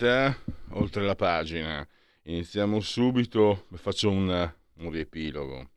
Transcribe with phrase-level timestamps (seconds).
[0.00, 0.34] Libertà,
[0.70, 1.86] oltre la pagina.
[2.22, 5.68] Iniziamo subito, faccio un, un riepilogo.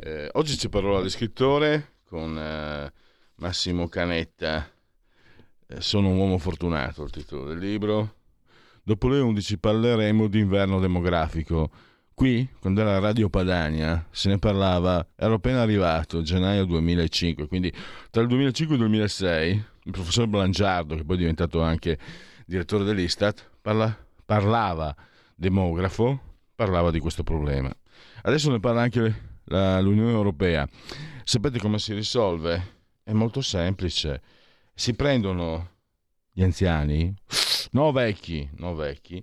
[0.00, 2.92] Eh, oggi ci parlerò di scrittore con eh,
[3.36, 4.70] Massimo Canetta.
[5.66, 8.14] Eh, sono un uomo fortunato, il titolo del libro.
[8.84, 11.70] Dopo le 11 parleremo di inverno demografico.
[12.14, 17.72] Qui, quando era Radio Padania, se ne parlava, ero appena arrivato, gennaio 2005, quindi
[18.10, 21.98] tra il 2005 e il 2006, il professor Blangiardo, che poi è diventato anche
[22.46, 23.94] direttore dell'Istat, parla,
[24.24, 24.94] parlava
[25.34, 26.18] demografo,
[26.54, 27.70] parlava di questo problema.
[28.22, 30.66] Adesso ne parla anche la, l'Unione Europea.
[31.24, 32.74] Sapete come si risolve?
[33.02, 34.22] È molto semplice.
[34.72, 35.74] Si prendono
[36.32, 37.14] gli anziani,
[37.72, 39.22] no vecchi, no vecchi,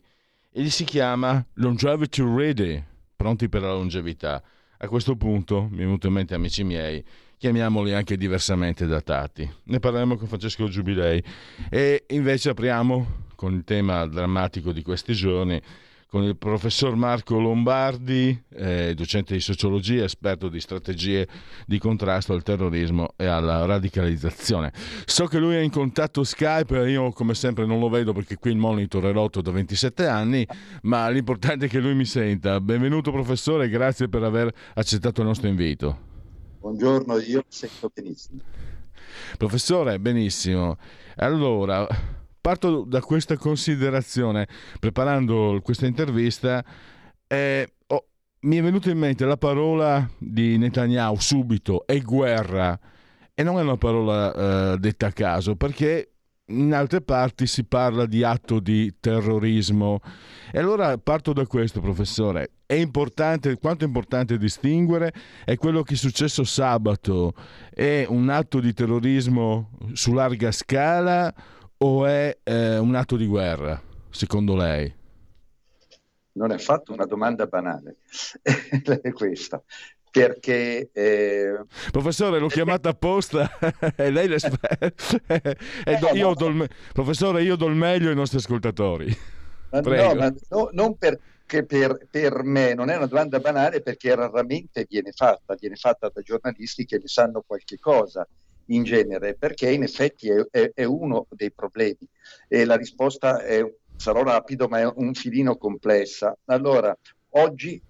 [0.52, 2.84] e gli si chiama longevity ready,
[3.16, 4.44] pronti per la longevità.
[4.78, 7.04] A questo punto mi è venuto in mente, amici miei,
[7.44, 9.46] chiamiamoli anche diversamente datati.
[9.66, 11.22] Ne parleremo con Francesco Giubilei
[11.70, 15.62] e invece apriamo con il tema drammatico di questi giorni
[16.08, 21.28] con il professor Marco Lombardi, eh, docente di sociologia, esperto di strategie
[21.66, 24.72] di contrasto al terrorismo e alla radicalizzazione.
[25.04, 28.52] So che lui è in contatto Skype, io come sempre non lo vedo perché qui
[28.52, 30.48] il monitor è rotto da 27 anni,
[30.84, 32.62] ma l'importante è che lui mi senta.
[32.62, 36.12] Benvenuto professore, grazie per aver accettato il nostro invito.
[36.64, 38.40] Buongiorno, io sento benissimo.
[39.38, 40.78] Professore, benissimo.
[41.18, 41.86] Allora,
[42.40, 44.48] parto da questa considerazione.
[44.80, 46.64] Preparando questa intervista,
[47.28, 48.06] eh, oh,
[48.44, 52.80] mi è venuta in mente la parola di Netanyahu subito, è guerra.
[53.34, 56.13] E non è una parola eh, detta a caso, perché
[56.48, 60.00] in altre parti si parla di atto di terrorismo.
[60.52, 62.52] E allora parto da questo, professore.
[62.66, 65.14] È importante, quanto è importante distinguere
[65.46, 67.34] è quello che è successo sabato.
[67.74, 71.34] È un atto di terrorismo su larga scala
[71.78, 74.94] o è eh, un atto di guerra, secondo lei?
[76.36, 77.98] Non è affatto una domanda banale,
[79.02, 79.64] è questa
[80.14, 80.92] perché...
[80.94, 81.60] Eh...
[81.90, 83.50] Professore, l'ho chiamata apposta
[83.98, 85.20] e lei l'esperto.
[85.26, 89.12] eh, do, io il, professore, io do il meglio ai nostri ascoltatori.
[89.72, 94.14] Ma no, ma no, non perché per, per, me non è una domanda banale perché
[94.14, 98.28] raramente viene fatta, viene fatta da giornalisti che ne sanno qualche cosa
[98.68, 102.08] in genere, perché in effetti è, è, è uno dei problemi
[102.48, 106.38] e la risposta è, sarò rapido, ma è un filino complessa.
[106.46, 106.96] Allora,
[107.30, 107.82] oggi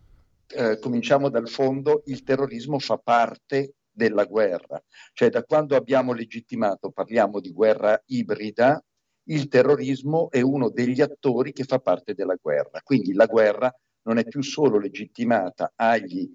[0.55, 4.81] eh, cominciamo dal fondo, il terrorismo fa parte della guerra,
[5.13, 8.83] cioè da quando abbiamo legittimato, parliamo di guerra ibrida,
[9.27, 12.81] il terrorismo è uno degli attori che fa parte della guerra.
[12.83, 16.29] Quindi la guerra non è più solo legittimata agli,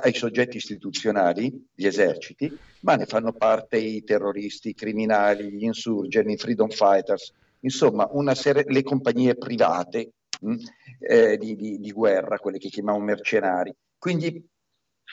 [0.00, 2.50] ai soggetti istituzionali, gli eserciti,
[2.80, 8.64] ma ne fanno parte i terroristi, i criminali, gli insurgenti, i freedom fighters, insomma serie,
[8.66, 10.12] le compagnie private
[10.98, 13.74] eh, di, di, di, guerra, quelle che chiamiamo mercenari.
[13.98, 14.46] Quindi,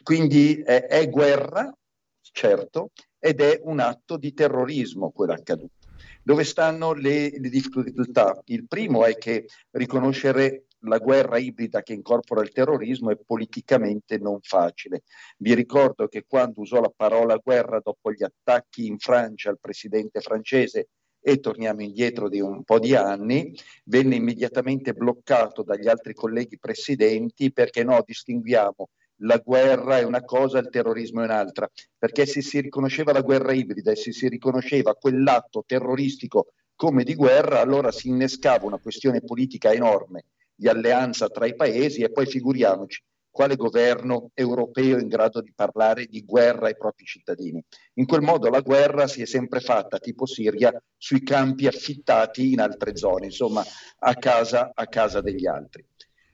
[0.03, 1.73] quindi è, è guerra,
[2.21, 5.79] certo, ed è un atto di terrorismo quello accaduto.
[6.23, 8.39] Dove stanno le, le difficoltà?
[8.45, 14.39] Il primo è che riconoscere la guerra ibrida che incorpora il terrorismo è politicamente non
[14.41, 15.03] facile.
[15.37, 20.21] Vi ricordo che quando usò la parola guerra dopo gli attacchi in Francia al presidente
[20.21, 20.89] francese
[21.21, 27.51] e torniamo indietro di un po' di anni, venne immediatamente bloccato dagli altri colleghi presidenti
[27.51, 28.89] perché no, distinguiamo
[29.23, 33.53] la guerra è una cosa, il terrorismo è un'altra, perché se si riconosceva la guerra
[33.53, 39.21] ibrida e se si riconosceva quell'atto terroristico come di guerra, allora si innescava una questione
[39.21, 40.25] politica enorme
[40.55, 46.05] di alleanza tra i paesi e poi figuriamoci quale governo europeo in grado di parlare
[46.05, 47.63] di guerra ai propri cittadini.
[47.93, 52.59] In quel modo la guerra si è sempre fatta, tipo Siria, sui campi affittati in
[52.59, 53.63] altre zone, insomma
[53.99, 55.85] a casa, a casa degli altri.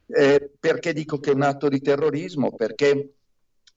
[0.08, 2.56] Eh, perché dico che è un atto di terrorismo?
[2.56, 3.12] Perché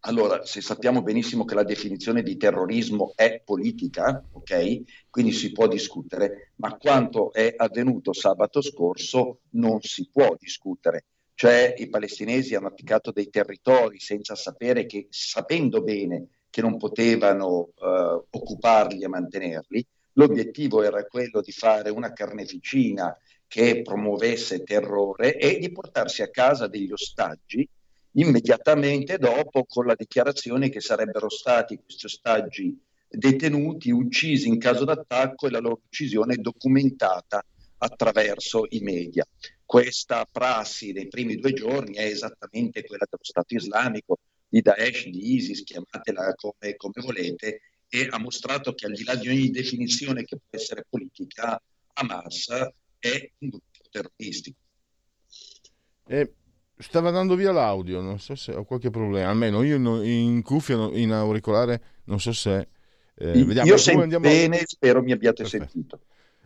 [0.04, 5.10] allora, se sappiamo benissimo che la definizione di terrorismo è politica, ok?
[5.10, 11.04] Quindi si può discutere, ma quanto è avvenuto sabato scorso non si può discutere
[11.40, 17.70] cioè i palestinesi hanno attaccato dei territori senza sapere che, sapendo bene che non potevano
[17.80, 23.16] eh, occuparli e mantenerli, l'obiettivo era quello di fare una carneficina
[23.46, 27.66] che promuovesse terrore e di portarsi a casa degli ostaggi
[28.16, 32.78] immediatamente dopo con la dichiarazione che sarebbero stati questi ostaggi
[33.08, 37.42] detenuti, uccisi in caso d'attacco e la loro uccisione documentata
[37.82, 39.26] attraverso i media.
[39.64, 44.18] Questa prassi nei primi due giorni è esattamente quella dello Stato islamico,
[44.48, 49.14] di Daesh, di ISIS, chiamatela come, come volete, e ha mostrato che al di là
[49.14, 51.60] di ogni definizione che può essere politica,
[51.94, 52.48] Hamas
[52.98, 54.58] è un gruppo terroristico.
[56.06, 56.32] Eh,
[56.76, 61.12] stava andando via l'audio, non so se ho qualche problema, almeno io in cuffia, in
[61.12, 62.68] auricolare, non so se...
[63.14, 64.26] Eh, vediamo, io sento andiamo...
[64.26, 65.68] bene, spero mi abbiate Perfetto.
[65.70, 66.00] sentito.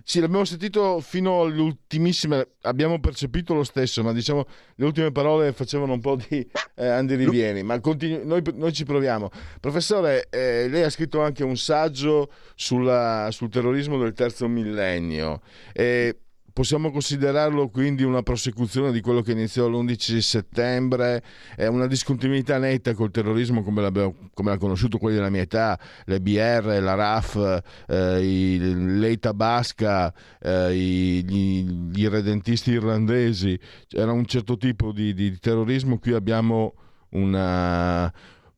[0.06, 5.52] Sì, l'abbiamo sentito fino alle ultimissime, abbiamo percepito lo stesso, ma diciamo le ultime parole
[5.54, 9.30] facevano un po' di eh, Rivieni, ma continu- noi, noi, ci proviamo.
[9.60, 15.40] Professore, eh, lei ha scritto anche un saggio sulla, sul terrorismo del terzo millennio.
[15.72, 16.23] Eh,
[16.54, 21.20] Possiamo considerarlo quindi una prosecuzione di quello che iniziò l'11 settembre,
[21.56, 23.90] è una discontinuità netta col terrorismo come,
[24.32, 30.72] come l'ha conosciuto quelli della mia età, le BR, la RAF, eh, l'EITA basca, eh,
[30.72, 33.58] gli, gli, redentisti irlandesi,
[33.90, 36.74] era un certo tipo di, di terrorismo, qui abbiamo
[37.14, 38.12] una,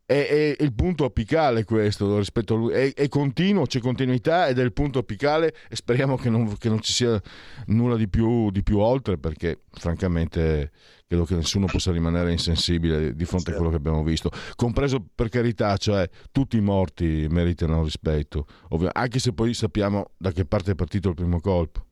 [0.06, 4.60] è, è, il punto apicale questo rispetto a lui, è, è, continuo, c'è continuità ed
[4.60, 7.20] è il punto apicale e speriamo che non, che non ci sia
[7.66, 10.70] nulla di più, di più, oltre perché francamente
[11.08, 15.28] credo che nessuno possa rimanere insensibile di fronte a quello che abbiamo visto, compreso per
[15.28, 20.70] carità, cioè tutti i morti meritano rispetto, ovvio, anche se poi sappiamo da che parte
[20.70, 21.84] è partito il primo colpo.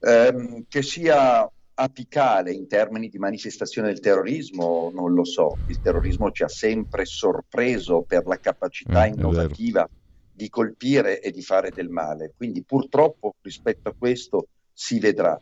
[0.00, 1.48] Eh, che sia
[1.80, 5.58] apicale in termini di manifestazione del terrorismo, non lo so.
[5.66, 9.88] Il terrorismo ci ha sempre sorpreso per la capacità eh, innovativa
[10.30, 12.32] di colpire e di fare del male.
[12.36, 15.40] Quindi purtroppo rispetto a questo si vedrà.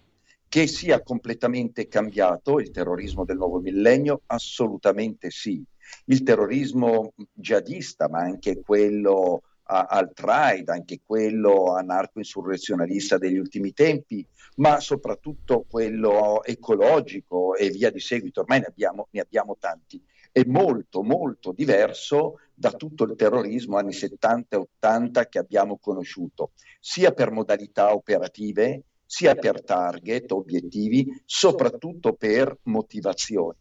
[0.51, 4.23] Che sia completamente cambiato il terrorismo del nuovo millennio?
[4.27, 5.63] Assolutamente sì.
[6.07, 14.27] Il terrorismo jihadista, ma anche quello alt-right, anche quello anarco-insurrezionalista degli ultimi tempi,
[14.57, 20.43] ma soprattutto quello ecologico e via di seguito, ormai ne abbiamo, ne abbiamo tanti, è
[20.47, 27.13] molto molto diverso da tutto il terrorismo anni 70 e 80 che abbiamo conosciuto, sia
[27.13, 33.57] per modalità operative, sia per target, obiettivi, soprattutto per motivazioni.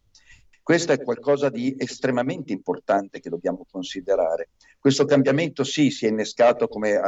[0.68, 4.50] Questo è qualcosa di estremamente importante che dobbiamo considerare.
[4.78, 7.02] Questo cambiamento sì, si è innescato, come uh,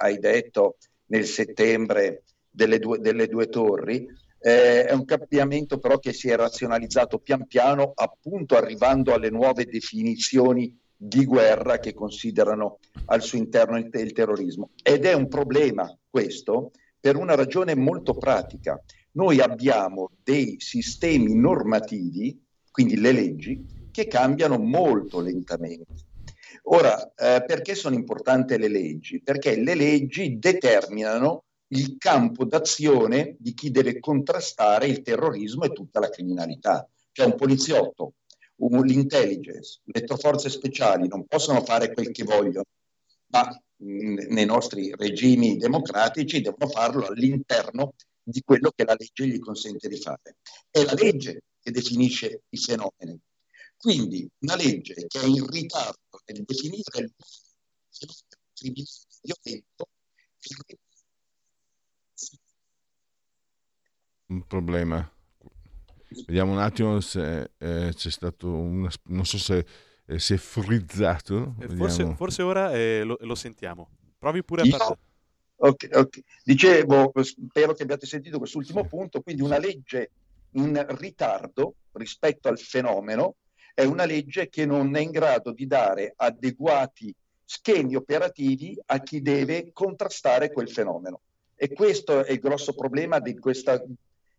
[0.00, 0.78] hai detto,
[1.08, 4.08] nel settembre delle due, delle due torri,
[4.40, 9.66] eh, è un cambiamento però che si è razionalizzato pian piano, appunto arrivando alle nuove
[9.66, 12.78] definizioni di guerra che considerano
[13.08, 14.70] al suo interno il, il terrorismo.
[14.82, 18.82] Ed è un problema questo per una ragione molto pratica.
[19.12, 22.44] Noi abbiamo dei sistemi normativi
[22.76, 25.94] quindi le leggi, che cambiano molto lentamente.
[26.64, 29.22] Ora, eh, perché sono importanti le leggi?
[29.22, 36.00] Perché le leggi determinano il campo d'azione di chi deve contrastare il terrorismo e tutta
[36.00, 36.86] la criminalità.
[37.12, 38.16] Cioè un poliziotto,
[38.56, 42.66] un, l'intelligence, le forze speciali non possono fare quel che vogliono,
[43.28, 49.38] ma mh, nei nostri regimi democratici devono farlo all'interno di quello che la legge gli
[49.38, 50.36] consente di fare.
[50.68, 53.20] È la legge che definisce i fenomeni.
[53.76, 57.12] Quindi una legge che è in ritardo nel definire il
[58.54, 58.86] criminale
[59.20, 59.88] violento
[64.26, 65.12] un problema.
[66.26, 68.88] Vediamo un attimo se eh, c'è stato un...
[69.06, 69.66] non so se
[70.06, 71.56] eh, si è frizzato.
[71.60, 73.90] Eh, forse, forse, ora eh, lo, lo, sentiamo.
[74.16, 74.98] Provi pure a parlare.
[75.56, 76.22] Okay, okay.
[76.44, 80.10] Dicevo, spero che abbiate sentito quest'ultimo punto, quindi una legge
[80.56, 83.36] in ritardo rispetto al fenomeno
[83.74, 89.20] è una legge che non è in grado di dare adeguati schemi operativi a chi
[89.22, 91.20] deve contrastare quel fenomeno.
[91.54, 93.82] E questo è il grosso problema di, questa,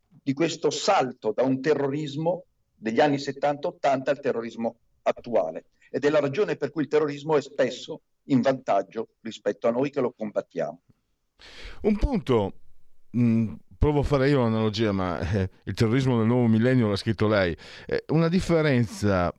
[0.08, 2.44] di questo salto da un terrorismo
[2.76, 5.66] degli anni 70-80 al terrorismo attuale.
[5.90, 9.90] Ed è la ragione per cui il terrorismo è spesso in vantaggio rispetto a noi
[9.90, 10.82] che lo combattiamo.
[11.84, 12.54] Un punto
[13.12, 17.28] mh, provo a fare io un'analogia, ma eh, il terrorismo del nuovo millennio l'ha scritto
[17.28, 17.56] lei.
[17.86, 19.34] Eh, una differenza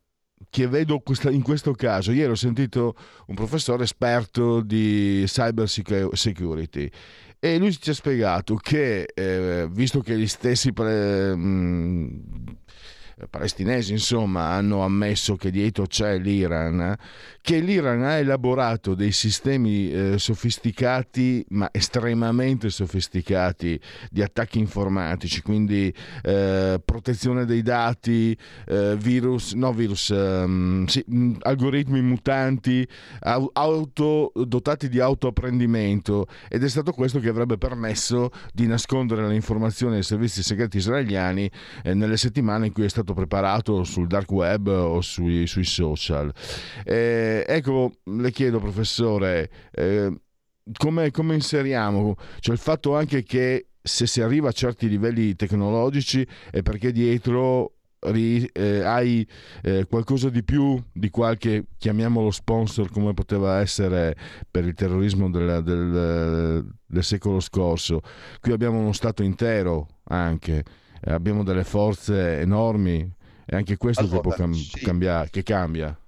[0.50, 2.94] che vedo questa, in questo caso, ieri ho sentito
[3.26, 6.90] un professore esperto di cyber security
[7.40, 12.22] E lui ci ha spiegato che, eh, visto che gli stessi pre, mh,
[13.26, 16.96] palestinesi, insomma, hanno ammesso che dietro c'è l'Iran,
[17.40, 25.92] che l'Iran ha elaborato dei sistemi eh, sofisticati, ma estremamente sofisticati, di attacchi informatici, quindi
[26.22, 31.04] eh, protezione dei dati, eh, virus, no virus, um, sì,
[31.40, 32.86] algoritmi mutanti,
[33.52, 39.94] auto, dotati di autoapprendimento ed è stato questo che avrebbe permesso di nascondere le informazioni
[39.94, 41.50] dei servizi segreti israeliani
[41.82, 46.32] eh, nelle settimane in cui è stato preparato sul dark web o sui, sui social.
[46.84, 50.12] Eh, ecco, le chiedo, professore, eh,
[50.76, 52.16] come, come inseriamo?
[52.40, 57.72] Cioè il fatto anche che se si arriva a certi livelli tecnologici è perché dietro
[58.00, 59.26] ri, eh, hai
[59.62, 64.16] eh, qualcosa di più di qualche, chiamiamolo sponsor, come poteva essere
[64.50, 68.00] per il terrorismo del, del, del secolo scorso.
[68.40, 70.64] Qui abbiamo uno Stato intero anche,
[71.02, 73.10] abbiamo delle forze enormi,
[73.44, 74.80] è anche questo allora, che, può cam- sì.
[74.80, 75.98] cambiare, che cambia.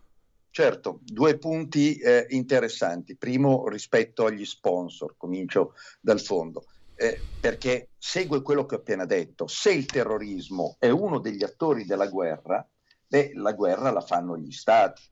[0.51, 3.17] Certo, due punti eh, interessanti.
[3.17, 6.65] Primo, rispetto agli sponsor, comincio dal fondo,
[6.97, 9.47] eh, perché segue quello che ho appena detto.
[9.47, 12.67] Se il terrorismo è uno degli attori della guerra,
[13.07, 15.03] beh, la guerra la fanno gli stati.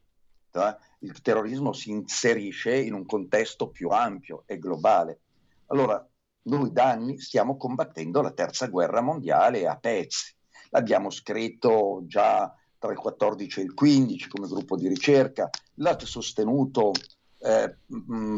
[0.51, 5.21] Cioè, il terrorismo si inserisce in un contesto più ampio e globale.
[5.67, 6.08] Allora,
[6.49, 10.35] noi da anni stiamo combattendo la terza guerra mondiale a pezzi.
[10.71, 16.93] L'abbiamo scritto già tra il 14 e il 15 come gruppo di ricerca, l'ha sostenuto
[17.41, 17.77] eh,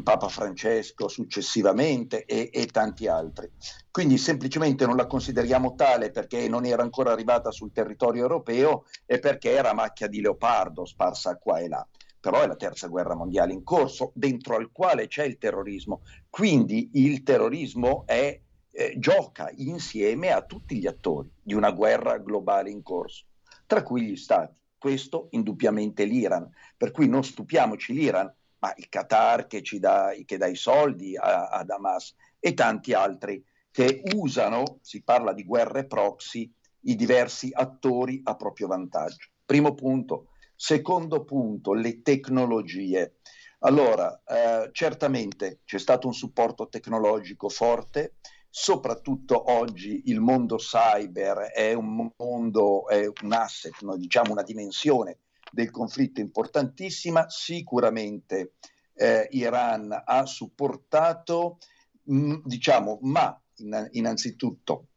[0.03, 3.51] Papa Francesco successivamente e, e, tanti altri.
[3.91, 9.19] Quindi semplicemente non la consideriamo tale perché non era ancora arrivata sul territorio europeo e
[9.19, 11.87] perché era macchia di leopardo sparsa qua e là.
[12.21, 16.03] Però è la terza guerra mondiale in corso, dentro al quale c'è il terrorismo.
[16.29, 18.39] Quindi il terrorismo è,
[18.73, 23.25] eh, gioca insieme a tutti gli attori di una guerra globale in corso
[23.71, 24.53] tra cui gli stati.
[24.77, 30.39] Questo indubbiamente l'Iran, per cui non stupiamoci l'Iran, ma il Qatar che, ci dà, che
[30.39, 35.87] dà i soldi a, a Hamas e tanti altri che usano, si parla di guerre
[35.87, 39.29] proxy, i diversi attori a proprio vantaggio.
[39.45, 40.30] Primo punto.
[40.63, 43.15] Secondo punto, le tecnologie.
[43.61, 48.17] Allora, eh, certamente c'è stato un supporto tecnologico forte,
[48.51, 53.97] soprattutto oggi il mondo cyber è un mondo, è un asset, no?
[53.97, 58.57] diciamo una dimensione del conflitto importantissima, sicuramente
[58.93, 61.57] eh, Iran ha supportato,
[62.03, 64.89] mh, mm, diciamo, ma in, innanzitutto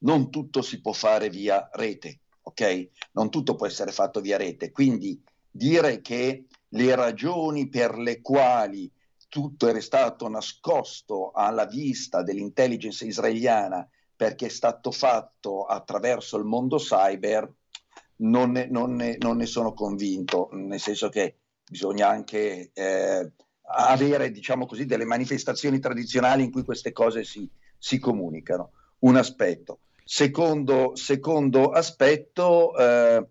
[0.00, 2.88] non tutto si può fare via rete, ok?
[3.12, 8.90] Non tutto può essere fatto via rete, quindi dire che le ragioni per le quali
[9.28, 16.78] tutto era stato nascosto alla vista dell'intelligence israeliana perché è stato fatto attraverso il mondo
[16.78, 17.52] cyber,
[18.18, 21.36] non ne, non ne, non ne sono convinto, nel senso che
[21.68, 27.98] bisogna anche eh, avere, diciamo così, delle manifestazioni tradizionali in cui queste cose si, si
[27.98, 28.70] comunicano.
[29.00, 29.80] Un aspetto.
[30.08, 33.26] Secondo, secondo aspetto, eh,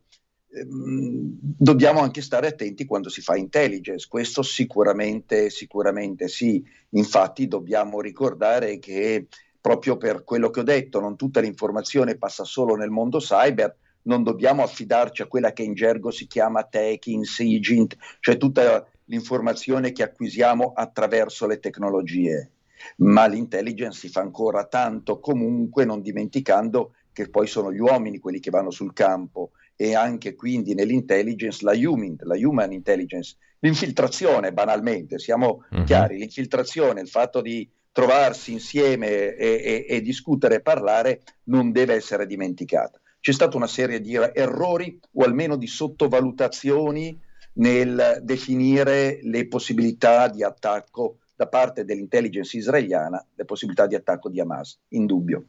[0.55, 7.99] Ehm, dobbiamo anche stare attenti quando si fa intelligence, questo sicuramente, sicuramente sì, infatti dobbiamo
[7.99, 9.27] ricordare che
[9.59, 14.23] proprio per quello che ho detto, non tutta l'informazione passa solo nel mondo cyber, non
[14.23, 20.03] dobbiamo affidarci a quella che in gergo si chiama taking, SIGINT, cioè tutta l'informazione che
[20.03, 22.51] acquisiamo attraverso le tecnologie.
[22.97, 28.39] Ma l'intelligence si fa ancora tanto comunque, non dimenticando che poi sono gli uomini quelli
[28.39, 35.19] che vanno sul campo e anche quindi nell'intelligence la human, la human intelligence, l'infiltrazione banalmente,
[35.19, 35.83] siamo uh-huh.
[35.83, 41.93] chiari, l'infiltrazione, il fatto di trovarsi insieme e, e, e discutere e parlare non deve
[41.93, 42.99] essere dimenticata.
[43.19, 47.17] C'è stata una serie di errori o almeno di sottovalutazioni
[47.53, 54.39] nel definire le possibilità di attacco da parte dell'intelligence israeliana, le possibilità di attacco di
[54.39, 55.45] Hamas, in dubbio.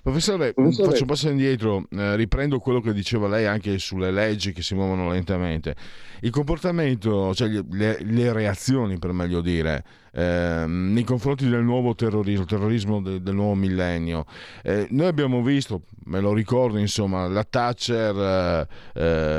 [0.00, 4.52] Professore, Professore, faccio un passo indietro, eh, riprendo quello che diceva lei anche sulle leggi
[4.52, 5.74] che si muovono lentamente.
[6.20, 12.42] Il comportamento, cioè le, le reazioni per meglio dire, eh, nei confronti del nuovo terrorismo,
[12.42, 14.24] il terrorismo de, del nuovo millennio.
[14.62, 18.68] Eh, noi abbiamo visto, me lo ricordo, insomma, la Thatcher eh,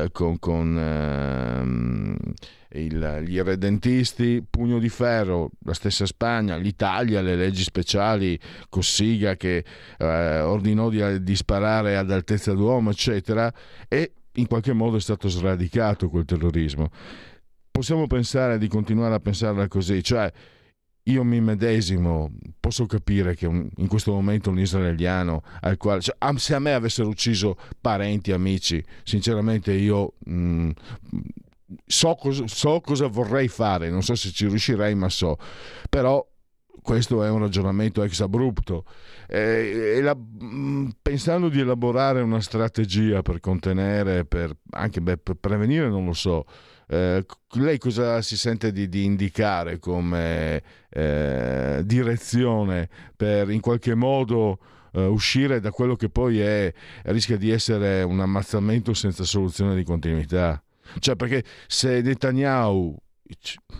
[0.03, 0.37] eh, con...
[0.37, 2.17] con ehm,
[2.73, 9.63] il, gli irredentisti, pugno di ferro, la stessa Spagna, l'Italia, le leggi speciali, Cossiga che
[9.97, 13.51] eh, ordinò di, di sparare ad altezza d'uomo, eccetera,
[13.87, 16.89] e in qualche modo è stato sradicato quel terrorismo.
[17.71, 20.31] Possiamo pensare di continuare a pensarla così, cioè
[21.03, 26.15] io mi medesimo, posso capire che un, in questo momento un israeliano al quale cioè,
[26.35, 30.69] se a me avessero ucciso parenti, amici, sinceramente io mh, mm,
[31.91, 35.37] so, cos- so cosa vorrei fare, non so se ci riuscirei, ma so.
[35.89, 36.25] Però
[36.83, 38.85] questo è un ragionamento ex abrupto.
[39.27, 45.89] Eh, la, mm, pensando di elaborare una strategia per contenere, per, anche beh, per prevenire,
[45.89, 46.45] non lo so.
[46.87, 54.59] Eh, lei cosa si sente di, di indicare come eh, direzione per in qualche modo
[54.93, 56.71] eh, uscire da quello che poi è,
[57.05, 60.61] rischia di essere un ammazzamento senza soluzione di continuità?
[60.97, 62.97] Cioè, perché se Netanyahu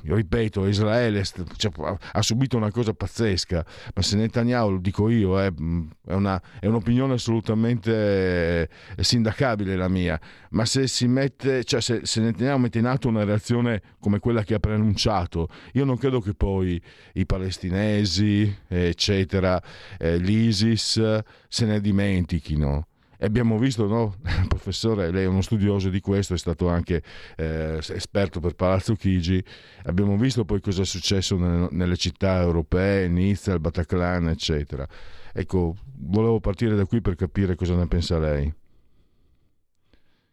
[0.04, 1.24] ripeto, Israele
[1.56, 1.72] cioè,
[2.12, 6.68] ha subito una cosa pazzesca, ma se Netanyahu, lo dico io, è, è, una, è,
[6.68, 10.20] un'opinione assolutamente sindacabile la mia,
[10.52, 14.44] ma se si mette, cioè se, se, Netanyahu mette in atto una reazione come quella
[14.44, 16.82] che ha preannunciato, io non credo che poi
[17.14, 19.62] i palestinesi, eccetera,
[19.98, 22.86] eh, l'ISIS se ne dimentichino.
[23.22, 24.16] Abbiamo visto, no?
[24.48, 27.04] professore, lei è uno studioso di questo, è stato anche
[27.36, 29.44] eh, esperto per Palazzo Chigi,
[29.84, 34.88] abbiamo visto poi cosa è successo nelle, nelle città europee, Nizza, il Bataclan, eccetera.
[35.34, 38.54] Ecco, volevo partire da qui per capire cosa ne pensa lei.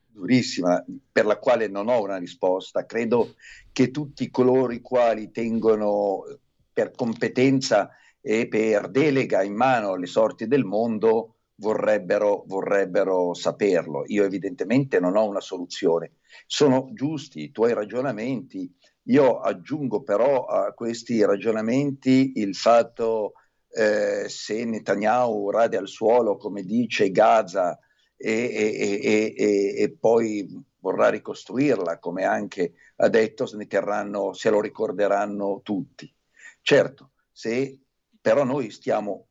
[0.09, 2.87] Durissima, per la quale non ho una risposta.
[2.87, 3.35] Credo
[3.73, 6.23] che tutti coloro i quali tengono
[6.73, 7.91] per competenza
[8.21, 14.05] e per delega in mano le sorti del mondo vorrebbero, vorrebbero saperlo.
[14.07, 16.17] Io evidentemente non ho una soluzione.
[16.47, 18.73] Sono giusti i tuoi ragionamenti.
[19.05, 23.35] Io aggiungo però a questi ragionamenti il fatto
[23.69, 27.79] eh, se Netanyahu rade al suolo, come dice Gaza,
[28.17, 30.49] e, e, e, e, poi
[30.79, 36.13] vorrà ricostruirla, come anche ha detto, se, terranno, se lo ricorderanno tutti.
[36.63, 37.79] Certo, se
[38.21, 39.29] però noi stiamo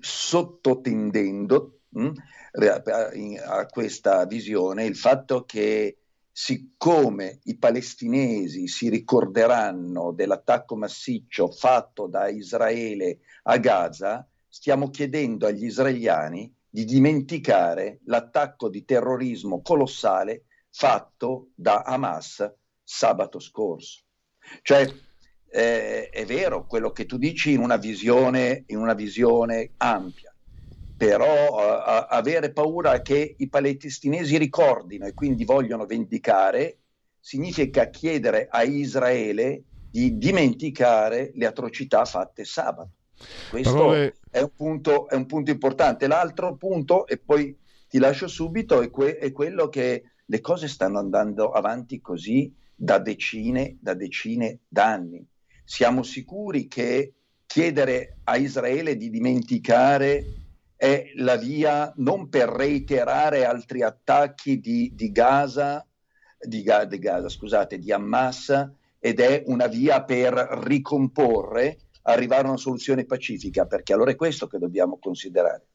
[0.00, 5.96] sottotendendo mh, hm, a questa visione il fatto che
[6.32, 15.64] siccome i palestinesi si ricorderanno dell'attacco massiccio fatto da Israele a Gaza, stiamo chiedendo agli
[15.64, 22.50] israeliani di dimenticare l'attacco di terrorismo colossale fatto da Hamas
[22.82, 24.04] sabato scorso.
[24.62, 24.88] Cioè,
[25.52, 30.32] eh, è vero quello che tu dici in una visione, in una visione ampia,
[30.96, 36.78] però uh, avere paura che i palestinesi ricordino e quindi vogliono vendicare
[37.18, 42.90] significa chiedere a Israele di dimenticare le atrocità fatte sabato.
[43.50, 44.16] Questo Parole...
[44.30, 46.06] è, un punto, è, un punto, importante.
[46.06, 47.58] L'altro punto, e poi
[47.88, 52.98] ti lascio subito, è, que- è quello che le cose stanno andando avanti così da
[52.98, 55.26] decine, da decine d'anni
[55.70, 57.12] siamo sicuri che
[57.46, 60.24] chiedere a Israele di dimenticare
[60.74, 65.86] è la via non per reiterare altri attacchi di, di Gaza,
[66.40, 70.32] di, di Gaza, scusate, di Hamas, ed è una via per
[70.64, 75.66] ricomporre, arrivare a una soluzione pacifica, perché allora è questo che dobbiamo considerare.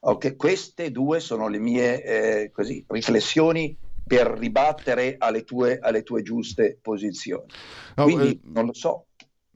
[0.00, 6.22] Okay, queste due sono le mie eh, così, riflessioni per ribattere alle tue, alle tue
[6.22, 7.46] giuste posizioni.
[7.94, 9.04] No, Quindi eh, non lo so,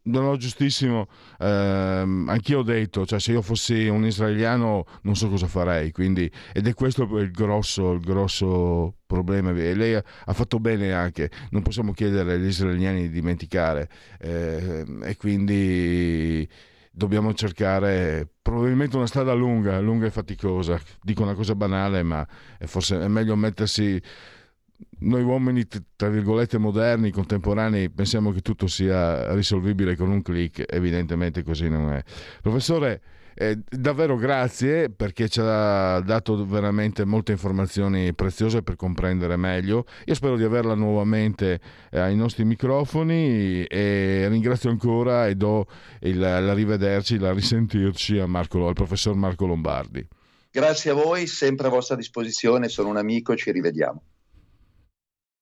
[0.04, 1.06] No, giustissimo.
[1.38, 5.92] Eh, anch'io ho detto, cioè, se io fossi un israeliano non so cosa farei.
[5.92, 9.50] Quindi, ed è questo il grosso, il grosso problema.
[9.50, 11.30] E lei ha fatto bene anche.
[11.50, 13.88] Non possiamo chiedere agli israeliani di dimenticare.
[14.18, 16.48] Eh, e quindi
[16.90, 20.80] dobbiamo cercare probabilmente una strada lunga, lunga e faticosa.
[21.00, 22.26] Dico una cosa banale, ma
[22.58, 24.02] è forse è meglio mettersi
[25.00, 25.66] noi uomini,
[25.96, 31.92] tra virgolette, moderni, contemporanei, pensiamo che tutto sia risolvibile con un clic, evidentemente così non
[31.92, 32.02] è.
[32.40, 33.00] Professore,
[33.34, 39.86] eh, davvero grazie perché ci ha dato veramente molte informazioni preziose per comprendere meglio.
[40.04, 45.66] Io spero di averla nuovamente eh, ai nostri microfoni e ringrazio ancora e do
[46.00, 50.06] il, l'arrivederci, la risentirci Marco, al professor Marco Lombardi.
[50.50, 54.02] Grazie a voi, sempre a vostra disposizione, sono un amico, ci rivediamo.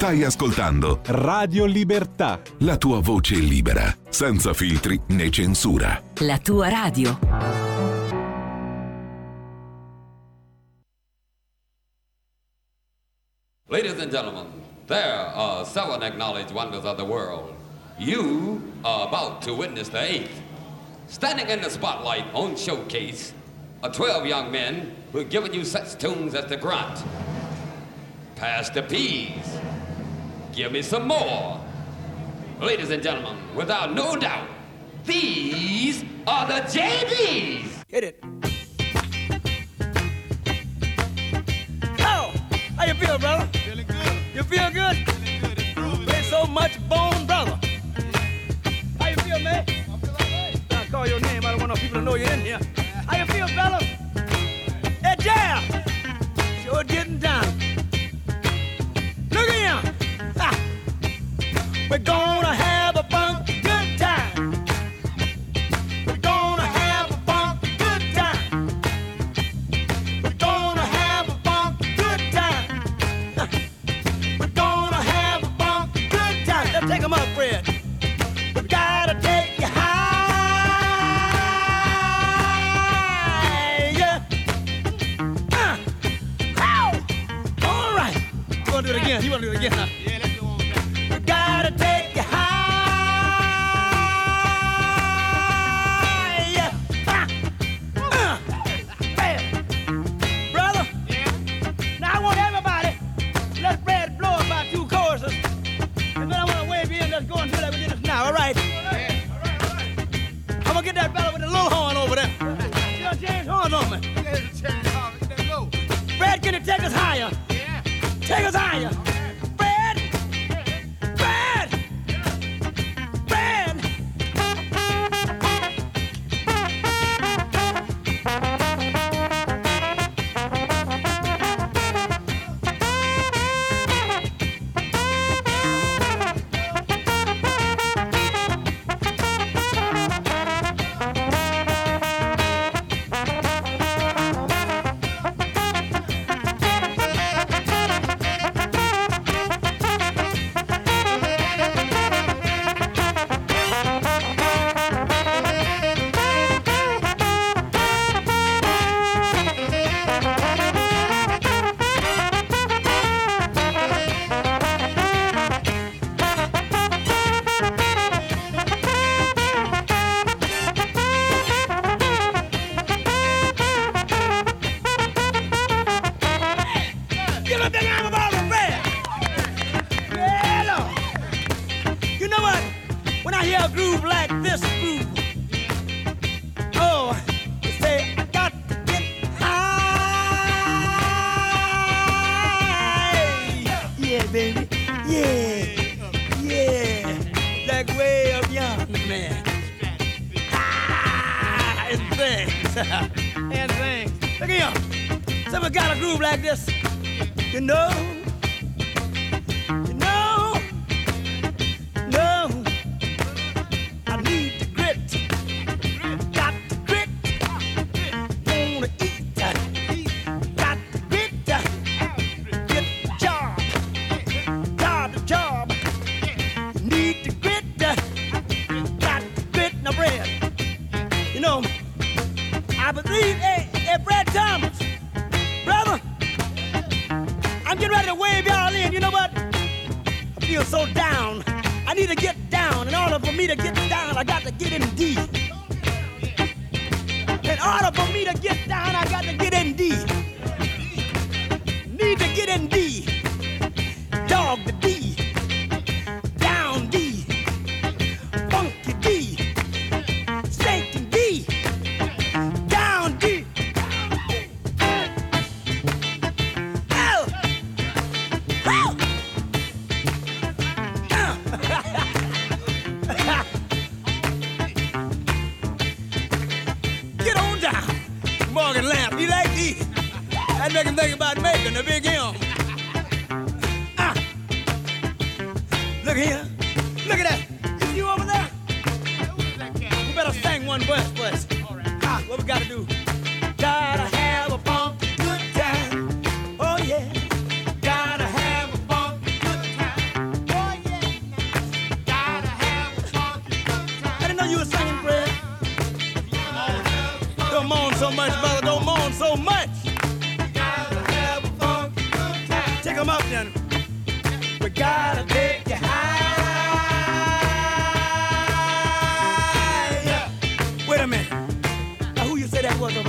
[0.00, 2.40] Stai ascoltando Radio Libertà.
[2.60, 6.02] La tua voce libera, senza filtri né censura.
[6.20, 7.18] La tua radio.
[13.68, 14.46] Ladies and gentlemen,
[14.86, 17.52] there are seven acknowledged wonders of the world.
[17.98, 20.40] You are about to witness the eighth.
[21.08, 23.34] Standing in the spotlight on showcase
[23.82, 27.04] are 12 young men who have given you such tunes as the grunt.
[28.34, 29.60] Pass the peas.
[30.54, 31.60] Give me some more.
[32.60, 34.48] Ladies and gentlemen, without no doubt,
[35.04, 37.84] these are the JBs.
[37.88, 38.24] Hit it.
[42.00, 42.32] Oh,
[42.76, 43.48] how you feel, brother?
[43.58, 44.12] Feeling good.
[44.34, 44.96] You feel good?
[44.96, 45.58] Feeling good.
[45.58, 46.22] It's groovy.
[46.24, 47.58] So much bone, brother.
[48.98, 49.64] How you feel, man?
[49.90, 50.60] I'm feel alright.
[50.70, 51.44] I call your name.
[51.44, 52.60] I don't want no people to know you're in here.
[53.06, 53.78] How you feel, fella?
[55.02, 55.62] Hey, Jam.
[56.64, 57.46] Sure getting down.
[59.30, 59.89] Look at him.
[61.90, 62.89] We're gonna have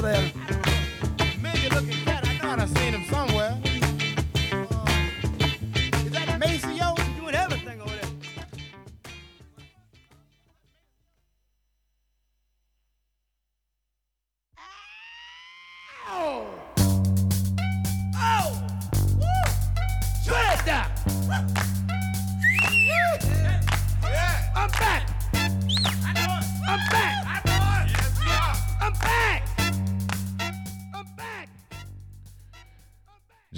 [0.01, 0.40] poder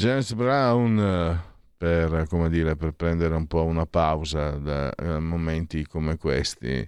[0.03, 1.39] James Brown eh,
[1.77, 6.85] per, dire, per prendere un po' una pausa da eh, momenti come questi,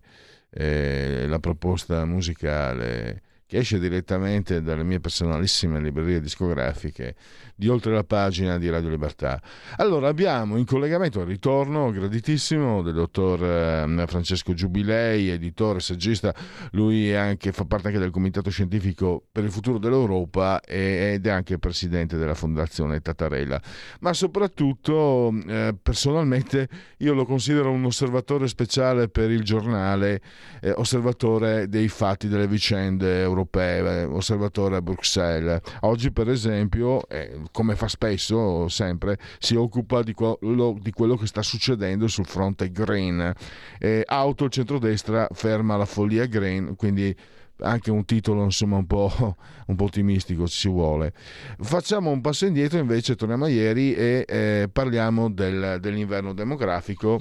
[0.49, 7.15] eh, la proposta musicale che esce direttamente dalle mie personalissime librerie discografiche
[7.55, 9.41] di oltre la pagina di Radio Libertà.
[9.77, 16.33] Allora abbiamo in collegamento al ritorno graditissimo del dottor eh, Francesco Giubilei, editore, saggista,
[16.71, 21.59] lui anche, fa parte anche del comitato scientifico per il futuro dell'Europa ed è anche
[21.59, 23.61] presidente della fondazione Tattarella,
[23.99, 30.21] ma soprattutto eh, personalmente io lo considero un osservatore speciale per il giornale,
[30.61, 35.61] eh, osservatore dei fatti, delle vicende europee, eh, osservatore a Bruxelles.
[35.81, 41.27] Oggi per esempio, eh, come fa spesso, sempre, si occupa di quello, di quello che
[41.27, 43.33] sta succedendo sul fronte green.
[43.79, 47.15] Eh, auto, centrodestra ferma la follia green, quindi
[47.59, 49.11] anche un titolo insomma un po',
[49.67, 51.13] un po' ottimistico ci vuole.
[51.59, 57.19] Facciamo un passo indietro invece, torniamo a ieri e eh, parliamo del- dell'inverno demografico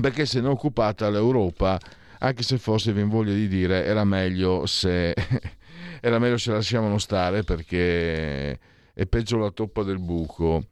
[0.00, 1.78] perché se ne è occupata l'Europa
[2.18, 5.14] anche se forse vi voglia di dire era meglio se
[6.00, 8.58] era meglio se lasciavano stare perché
[8.94, 10.64] è peggio la toppa del buco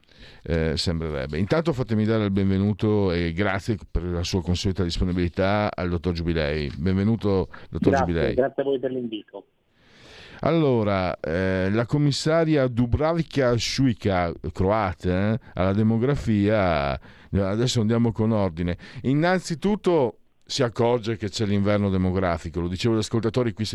[0.43, 5.89] eh, sembrerebbe intanto fatemi dare il benvenuto e grazie per la sua consueta disponibilità al
[5.89, 9.47] dottor Giubilei benvenuto dottor Grazie, Giubilei grazie a voi per l'invito.
[10.41, 16.99] allora, eh, la commissaria Dubravka Šuica, croata, eh, alla demografia,
[17.31, 18.77] adesso andiamo con ordine.
[19.03, 23.67] Innanzitutto si accorge che c'è l'inverno demografico, lo dicevo agli ascoltatori qui,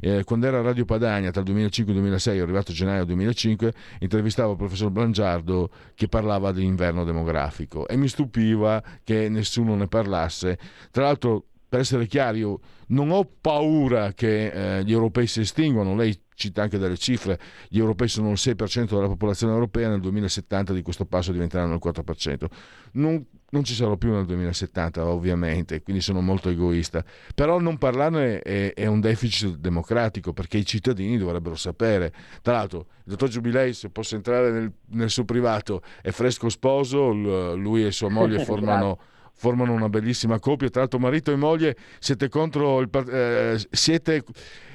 [0.00, 3.04] eh, quando era a Radio Padania tra il 2005 e il 2006, arrivato a gennaio
[3.04, 9.88] 2005, intervistavo il professor Blangiardo che parlava dell'inverno demografico e mi stupiva che nessuno ne
[9.88, 10.58] parlasse.
[10.90, 15.94] Tra l'altro, per essere chiari, io non ho paura che eh, gli europei si estinguano,
[15.94, 20.72] lei cita anche delle cifre, gli europei sono il 6% della popolazione europea, nel 2070
[20.72, 22.46] di questo passo diventeranno il 4%.
[22.92, 27.04] Non, non ci sarò più nel 2070 ovviamente, quindi sono molto egoista,
[27.34, 32.12] però non parlarne è, è un deficit democratico perché i cittadini dovrebbero sapere.
[32.40, 37.10] Tra l'altro, il dottor Giubilei, se posso entrare nel, nel suo privato, è fresco sposo,
[37.10, 38.98] lui e sua moglie formano
[39.38, 40.68] formano una bellissima coppia.
[40.68, 44.22] Tra l'altro, marito e moglie siete contro il eh, siete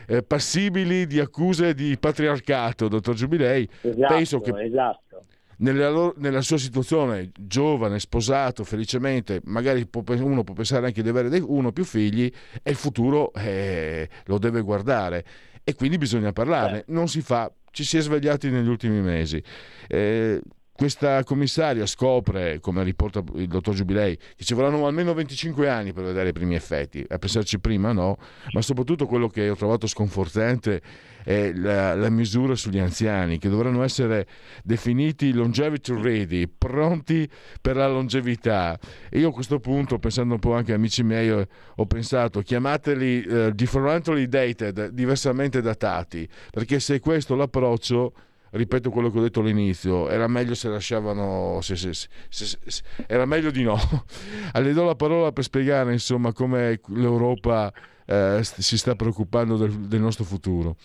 [0.08, 3.67] eh, passibili di accuse di patriarcato, dottor Giubilei.
[3.82, 5.26] Esatto, Penso che esatto.
[5.58, 11.10] nella, loro- nella sua situazione, giovane, sposato, felicemente, magari può uno può pensare anche di
[11.10, 15.26] avere dei- uno o più figli e il futuro eh, lo deve guardare
[15.63, 16.84] e quindi bisogna parlarne.
[16.88, 19.41] Non si fa, ci si è svegliati negli ultimi mesi.
[19.88, 20.41] Eh,
[20.76, 26.04] questa commissaria scopre, come riporta il dottor Giubilei, che ci vorranno almeno 25 anni per
[26.04, 27.06] vedere i primi effetti.
[27.08, 28.18] A pensarci prima no,
[28.54, 30.82] ma soprattutto quello che ho trovato sconfortante
[31.24, 34.28] è la, la misura sugli anziani, che dovranno essere
[34.64, 37.30] definiti longevity ready, pronti
[37.62, 38.78] per la longevità.
[39.10, 43.52] E io a questo punto, pensando un po' anche amici miei, ho, pensato, chiamateli eh,
[43.54, 48.14] differently dated, diversamente datati, perché se questo l'approccio
[48.54, 53.52] ripeto quello che ho detto all'inizio, era meglio se lasciavano, se- se- se- era meglio
[53.52, 53.76] di no.
[54.54, 57.72] Le do la parola per spiegare insomma come l'Europa
[58.06, 60.76] eh, si sta preoccupando del, del nostro futuro.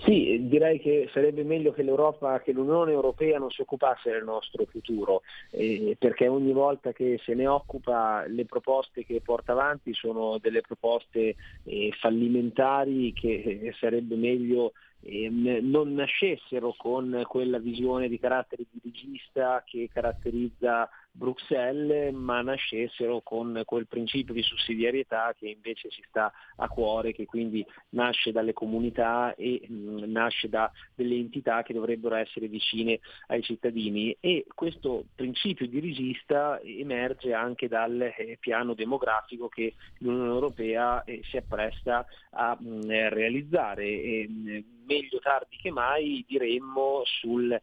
[0.00, 5.22] Sì, direi che sarebbe meglio che che l'Unione Europea non si occupasse del nostro futuro,
[5.50, 10.60] eh, perché ogni volta che se ne occupa le proposte che porta avanti sono delle
[10.60, 18.64] proposte eh, fallimentari che eh, sarebbe meglio ehm, non nascessero con quella visione di carattere
[18.70, 26.32] dirigista che caratterizza Bruxelles, ma nascessero con quel principio di sussidiarietà che invece ci sta
[26.56, 32.14] a cuore, che quindi nasce dalle comunità e mh, nasce da delle entità che dovrebbero
[32.14, 39.74] essere vicine ai cittadini e questo principio dirigista emerge anche dal eh, piano demografico che
[39.98, 43.84] l'Unione Europea eh, si appresta a mh, realizzare.
[43.84, 47.60] E, mh, meglio tardi che mai diremmo sul eh,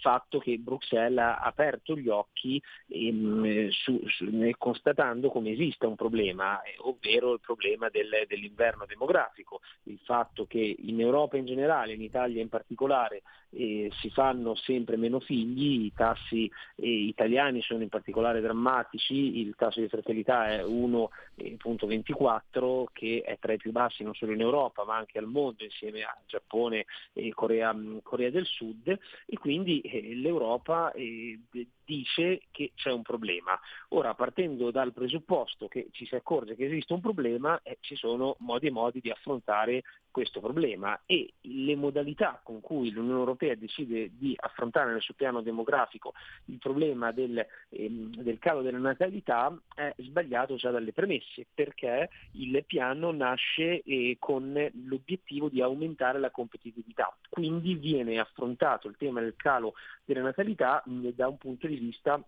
[0.00, 3.98] fatto che Bruxelles ha aperto gli occhi ehm, su,
[4.58, 10.76] constatando come esista un problema, eh, ovvero il problema del, dell'inverno demografico, il fatto che
[10.78, 15.92] in Europa in generale, in Italia in particolare, eh, si fanno sempre meno figli, i
[15.94, 23.38] tassi eh, italiani sono in particolare drammatici, il tasso di fertilità è 1.24 che è
[23.38, 26.65] tra i più bassi non solo in Europa ma anche al mondo insieme a Giappone
[26.72, 31.38] e Corea, Corea del Sud e quindi eh, l'Europa eh,
[31.84, 33.58] dice che c'è un problema.
[33.90, 38.36] Ora, partendo dal presupposto che ci si accorge che esiste un problema, eh, ci sono
[38.40, 39.82] modi e modi di affrontare
[40.16, 45.42] questo problema e le modalità con cui l'Unione Europea decide di affrontare nel suo piano
[45.42, 46.14] demografico
[46.46, 52.64] il problema del, ehm, del calo della natalità è sbagliato già dalle premesse perché il
[52.64, 54.54] piano nasce eh, con
[54.86, 61.08] l'obiettivo di aumentare la competitività, quindi viene affrontato il tema del calo della natalità mh,
[61.10, 62.18] da un punto di vista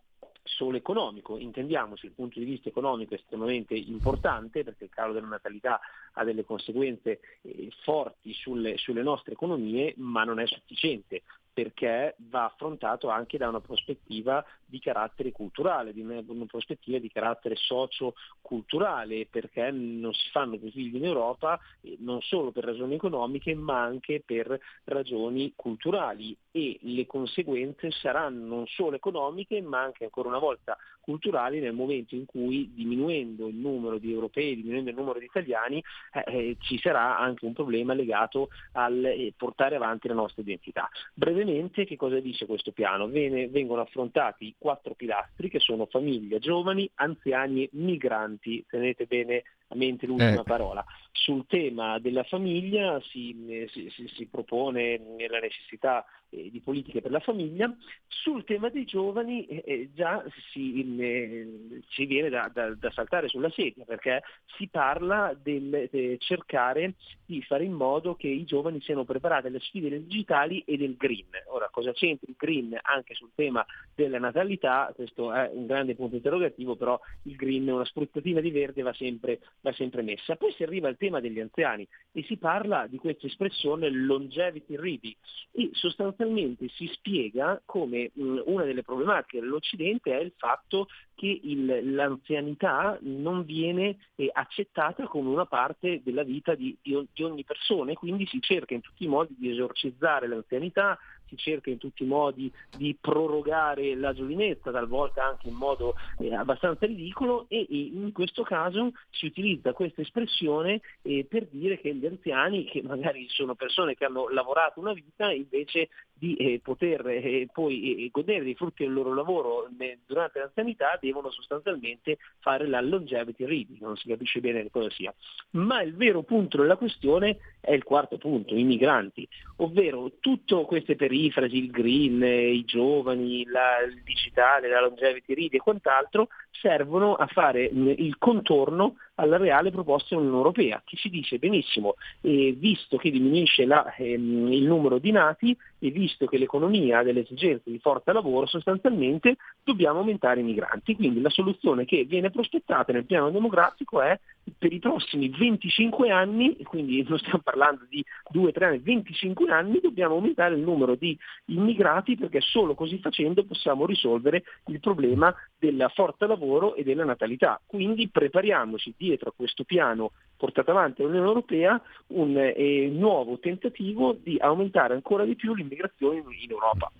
[0.48, 5.26] solo economico, intendiamoci, il punto di vista economico è estremamente importante perché il calo della
[5.26, 5.80] natalità
[6.14, 12.44] ha delle conseguenze eh, forti sulle, sulle nostre economie, ma non è sufficiente perché va
[12.44, 19.70] affrontato anche da una prospettiva di carattere culturale, di una, prospettiva di carattere socio-culturale, perché
[19.70, 24.22] non si fanno più figli in Europa eh, non solo per ragioni economiche ma anche
[24.24, 30.76] per ragioni culturali e le conseguenze saranno non solo economiche ma anche ancora una volta
[31.08, 35.82] culturali nel momento in cui diminuendo il numero di europei, diminuendo il numero di italiani,
[36.12, 40.88] eh, eh ci sarà anche un problema legato al eh, portare avanti la nostra identità.
[41.14, 43.06] Brevemente che cosa dice questo piano?
[43.06, 48.64] Viene, vengono affrontati quattro pilastri che sono famiglia, giovani, anziani e migranti.
[48.68, 50.44] Tenete bene mente l'ultima eh.
[50.44, 50.84] parola.
[51.12, 57.00] Sul tema della famiglia si, eh, si, si, si propone la necessità eh, di politiche
[57.00, 57.74] per la famiglia,
[58.06, 63.28] sul tema dei giovani eh, eh già si, eh, ci viene da, da, da, saltare
[63.28, 64.22] sulla sedia perché
[64.56, 69.88] si parla del cercare di fare in modo che i giovani siano preparati alle sfide
[69.88, 71.28] digitali e del green.
[71.46, 74.92] Ora cosa c'entra il green anche sul tema della natalità?
[74.94, 79.40] Questo è un grande punto interrogativo, però il green, una spruzzatina di verde va sempre
[79.60, 80.36] va sempre messa.
[80.36, 85.16] Poi si arriva al tema degli anziani e si parla di questa espressione longevity ready
[85.52, 91.94] e sostanzialmente si spiega come mh, una delle problematiche dell'Occidente è il fatto che il,
[91.94, 97.90] l'anzianità non viene eh, accettata come una parte della vita di, di, di ogni persona.
[97.90, 102.04] E quindi si cerca in tutti i modi di esorcizzare l'anzianità, si cerca in tutti
[102.04, 107.46] i modi di prorogare la giovinezza, talvolta anche in modo eh, abbastanza ridicolo.
[107.48, 112.80] E in questo caso si utilizza questa espressione eh, per dire che gli anziani, che
[112.82, 118.08] magari sono persone che hanno lavorato una vita, invece di eh, poter eh, poi eh,
[118.10, 119.68] godere dei frutti del loro lavoro
[120.06, 125.14] durante l'anzianità devono sostanzialmente fare la longevity reading, non si capisce bene cosa sia.
[125.50, 129.26] Ma il vero punto della questione è il quarto punto, i migranti,
[129.56, 135.58] ovvero tutte queste perifrasi, il green, i giovani, la, il digitale, la longevity reading e
[135.58, 141.94] quant'altro servono a fare il contorno alla reale proposta dell'Unione Europea, che ci dice benissimo,
[142.20, 147.02] eh, visto che diminuisce la, ehm, il numero di nati e visto che l'economia ha
[147.02, 150.94] delle esigenze di forza lavoro, sostanzialmente dobbiamo aumentare i migranti.
[150.94, 154.18] Quindi la soluzione che viene prospettata nel piano demografico è
[154.56, 160.14] per i prossimi 25 anni, quindi non stiamo parlando di 2-3 anni, 25 anni, dobbiamo
[160.14, 166.26] aumentare il numero di immigrati perché solo così facendo possiamo risolvere il problema della forza
[166.26, 167.60] lavoro e della natalità.
[167.66, 174.38] Quindi prepariamoci dietro a questo piano portato avanti dall'Unione Europea un eh, nuovo tentativo di
[174.38, 176.90] aumentare ancora di più l'immigrazione in, Europa.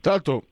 [0.00, 0.42] Tra l'altro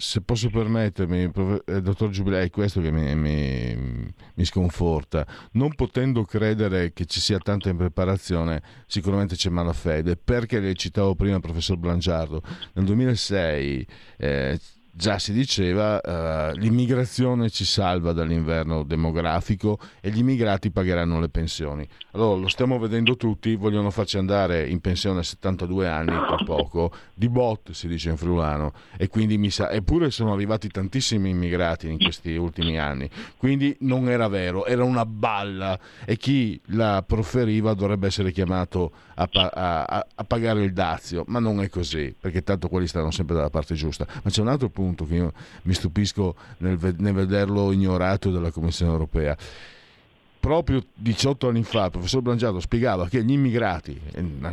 [0.00, 1.30] se posso permettermi,
[1.66, 5.26] eh, dottor Giubilei, è questo che mi, mi, mi, sconforta.
[5.52, 11.34] Non potendo credere che ci sia tanta impreparazione, sicuramente c'è malafede, perché le citavo prima
[11.34, 12.40] il professor Blangiardo.
[12.72, 13.86] Nel 2006
[14.16, 14.58] eh,
[14.92, 21.86] già si diceva, eh, l'immigrazione ci salva dall'inverno demografico e gli immigrati pagheranno le pensioni.
[22.12, 26.92] Allora lo stiamo vedendo tutti, vogliono farci andare in pensione a 72 anni tra poco,
[27.14, 31.88] di bot si dice in friulano, e quindi mi sa, eppure sono arrivati tantissimi immigrati
[31.88, 37.74] in questi ultimi anni, quindi non era vero, era una balla e chi la proferiva
[37.74, 42.42] dovrebbe essere chiamato a, pa- a, a pagare il dazio, ma non è così, perché
[42.42, 44.06] tanto quelli stanno sempre dalla parte giusta.
[44.22, 48.92] Ma c'è un altro punto che io mi stupisco nel, nel vederlo ignorato dalla Commissione
[48.92, 49.36] europea.
[50.40, 54.00] Proprio 18 anni fa il professor Blangiato spiegava che gli immigrati,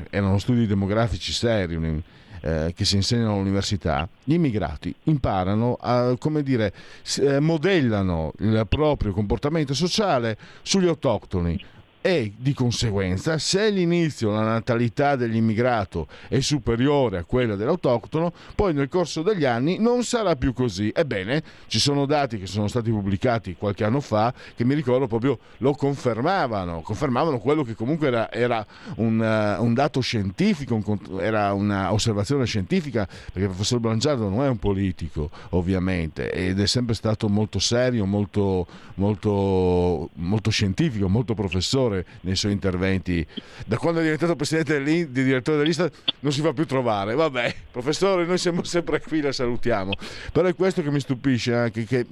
[0.09, 2.03] erano studi demografici seri
[2.41, 6.73] eh, che si insegnano all'università, gli immigrati imparano a, come dire,
[7.19, 15.15] eh, modellano il proprio comportamento sociale sugli autoctoni e di conseguenza se l'inizio, la natalità
[15.15, 20.91] dell'immigrato è superiore a quella dell'autoctono, poi nel corso degli anni non sarà più così.
[20.93, 25.37] Ebbene, ci sono dati che sono stati pubblicati qualche anno fa che mi ricordo proprio
[25.57, 31.53] lo confermavano, confermavano quello che comunque era, era un, uh, un, dato scientifico, un, era
[31.53, 37.27] un'osservazione scientifica, perché il professor Blangiardo non è un politico ovviamente ed è sempre stato
[37.27, 43.25] molto serio, molto, molto, molto scientifico, molto professore professore nei suoi interventi.
[43.65, 47.15] Da quando è diventato presidente di direttore dell'Istat non si fa più trovare.
[47.15, 49.93] Vabbè, professore, noi siamo sempre qui, la salutiamo.
[50.31, 52.05] Però è questo che mi stupisce anche, che,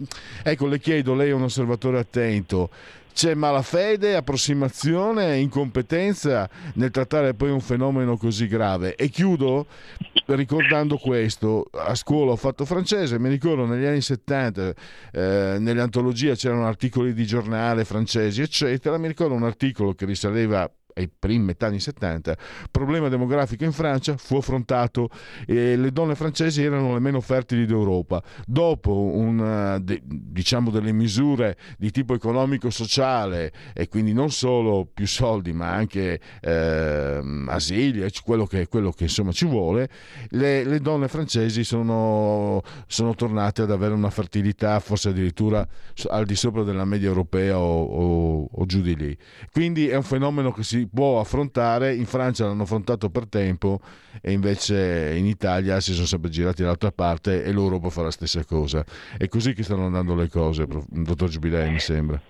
[0.43, 2.69] ecco, le chiedo, lei è un osservatore attento
[3.15, 8.95] c'è malafede, approssimazione, incompetenza nel trattare poi un fenomeno così grave.
[8.95, 9.67] E chiudo
[10.25, 14.73] ricordando questo, a scuola ho fatto francese, mi ricordo negli anni 70
[15.13, 20.69] eh, nelle antologie c'erano articoli di giornale francesi, eccetera, mi ricordo un articolo che risaleva
[20.95, 22.37] ai primi metà anni 70,
[22.71, 25.09] problema demografico in Francia fu affrontato
[25.45, 28.23] e le donne francesi erano le meno fertili d'Europa.
[28.45, 35.51] Dopo un, de, diciamo delle misure di tipo economico-sociale e quindi non solo più soldi
[35.51, 39.89] ma anche eh, asili, quello che, quello che insomma ci vuole,
[40.29, 45.65] le, le donne francesi sono, sono, tornate ad avere una fertilità forse addirittura
[46.09, 49.17] al di sopra della media europea o, o, o giù di lì.
[49.51, 53.79] Quindi è un fenomeno che si può affrontare, in Francia l'hanno affrontato per tempo
[54.21, 58.43] e invece in Italia si sono sempre girati dall'altra parte e l'Europa fa la stessa
[58.45, 58.83] cosa.
[59.17, 62.21] È così che stanno andando le cose, dottor Giubilei, mi sembra.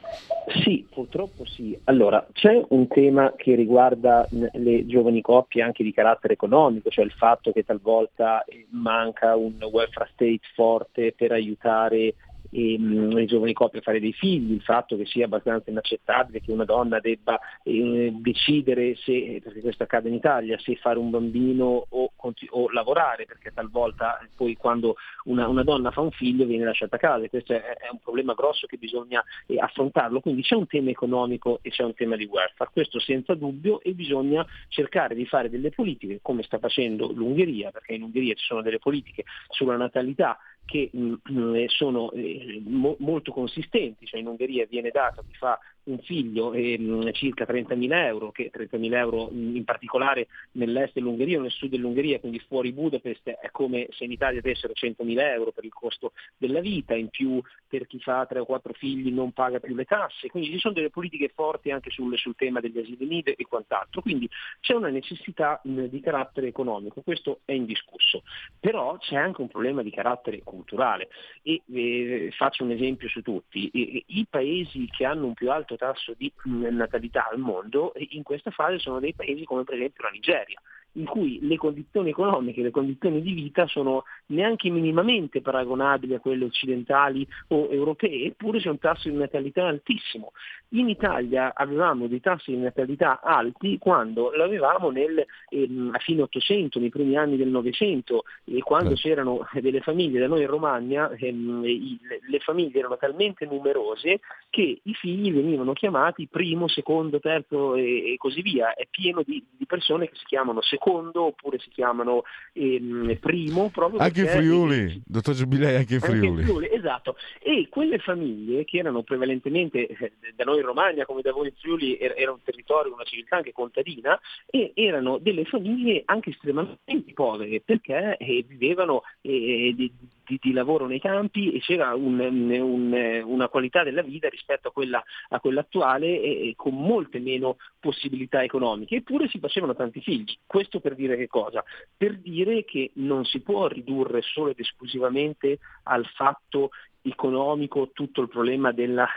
[0.64, 1.78] Sì, purtroppo sì.
[1.86, 7.12] Allora, c'è un tema che riguarda le giovani coppie anche di carattere economico, cioè il
[7.12, 12.14] fatto che talvolta eh, manca un welfare state forte per aiutare
[12.56, 16.39] e, mh, le giovani coppie a fare dei figli, il fatto che sia abbastanza inaccettabile
[16.39, 21.10] che una donna debba eh, decidere se, perché questo accade in Italia, se fare un
[21.10, 24.95] bambino o, o lavorare, perché talvolta poi quando
[25.26, 28.34] una, una, donna fa un figlio viene lasciata a casa, questo è, è un problema
[28.34, 32.24] grosso che bisogna eh, affrontarlo, quindi c'è un tema economico e c'è un tema di
[32.24, 37.72] welfare, questo senza dubbio e bisogna cercare di fare delle politiche come sta facendo l'Ungheria,
[37.72, 42.61] perché in Ungheria ci sono delle politiche sulla natalità che mh, mm, eh, sono eh,
[42.66, 47.11] mo- molto consistenti, cioè in Ungheria viene dato a chi fa un figlio e mh,
[47.11, 52.39] circa 30.000 euro, che 30.000 euro in particolare nell'est dell'Ungheria o nel sud dell'Ungheria, quindi
[52.39, 56.95] fuori Budapest, è come se in Italia avessero 100.000 euro per il costo della vita,
[56.95, 60.51] in più per chi fa 3 o 4 figli non paga più le tasse, quindi
[60.51, 64.29] ci sono delle politiche forti anche sul, sul tema degli asili nido e quant'altro, quindi
[64.59, 68.23] c'è una necessità mh, di carattere economico, questo è indiscusso,
[68.59, 71.09] però c'è anche un problema di carattere culturale.
[71.41, 75.74] E eh, faccio un esempio su tutti, I, i paesi che hanno un più alto
[75.78, 80.09] tasso di natalità al mondo, in questa fase sono dei paesi come per esempio la
[80.09, 80.61] Nigeria,
[80.95, 86.45] in cui le condizioni economiche, le condizioni di vita sono neanche minimamente paragonabili a quelle
[86.45, 90.31] occidentali o europee, eppure c'è un tasso di natalità altissimo.
[90.69, 96.79] In Italia avevamo dei tassi di natalità alti quando l'avevamo nel, ehm, a fine 800,
[96.79, 98.95] nei primi anni del Novecento, e quando eh.
[98.95, 104.19] c'erano delle famiglie da noi in Romagna, ehm, i, le famiglie erano talmente numerose
[104.49, 108.73] che i figli venivano chiamati primo, secondo, terzo e, e così via.
[108.73, 112.23] È pieno di, di persone che si chiamano secondo secondo oppure si chiamano
[112.53, 113.69] ehm, primo.
[113.69, 116.27] Proprio anche in Friuli, dottor Giubilei, anche in Friuli.
[116.27, 116.69] Anche in Friuli.
[116.71, 121.47] Esatto, e quelle famiglie che erano prevalentemente eh, da noi in Romagna come da voi
[121.47, 127.13] in Friuli era un territorio, una civiltà anche contadina e erano delle famiglie anche estremamente
[127.13, 129.91] povere perché eh, vivevano eh, di,
[130.26, 134.71] di, di, lavoro nei campi e c'era un, un, una qualità della vita rispetto a
[134.71, 140.01] quella, a quella attuale e, e, con molte meno possibilità economiche, eppure si facevano tanti
[140.01, 140.36] figli.
[140.45, 141.63] Questo per dire che cosa?
[141.95, 146.71] Per dire che non si può ridurre solo ed esclusivamente al fatto
[147.09, 149.07] economico tutto il problema del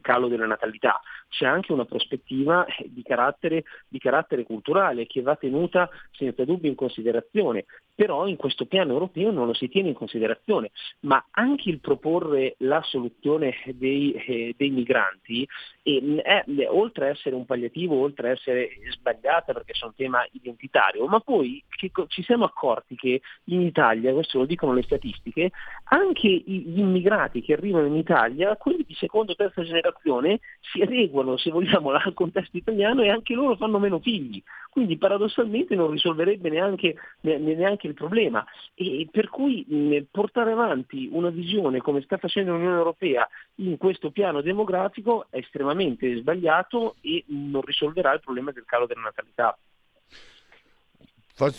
[0.00, 5.36] calo della natalità, c'è anche una prospettiva eh, di carattere, di carattere culturale che va
[5.36, 7.64] tenuta senza dubbio in considerazione,
[7.94, 10.70] però in questo piano europeo non lo si tiene in considerazione,
[11.00, 15.46] ma anche il proporre la soluzione dei, eh, dei migranti
[15.82, 20.26] eh, è, oltre a essere un palliativo, oltre a essere sbagliata perché è un tema
[20.32, 21.62] identitario, ma poi
[22.08, 25.50] ci siamo accorti che in Italia, questo lo dicono le statistiche,
[25.84, 31.15] anche gli immigrati che arrivano in Italia, quelli di seconda o terza generazione, si adeguano,
[31.36, 34.42] se vogliamo, al contesto italiano e anche loro fanno meno figli.
[34.70, 38.44] Quindi paradossalmente non risolverebbe neanche, neanche il problema.
[38.74, 44.42] E per cui portare avanti una visione come sta facendo l'Unione Europea in questo piano
[44.42, 49.56] demografico è estremamente sbagliato e non risolverà il problema del calo della natalità.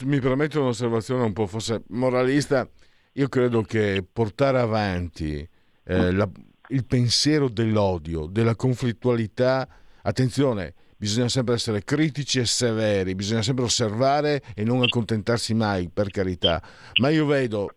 [0.04, 2.68] mi permetto un'osservazione un po' forse moralista
[3.14, 5.48] io credo che portare avanti
[5.86, 6.30] eh, la,
[6.70, 9.68] il pensiero dell'odio, della conflittualità,
[10.02, 16.10] attenzione, bisogna sempre essere critici e severi, bisogna sempre osservare e non accontentarsi mai, per
[16.10, 16.62] carità.
[17.00, 17.76] Ma io vedo,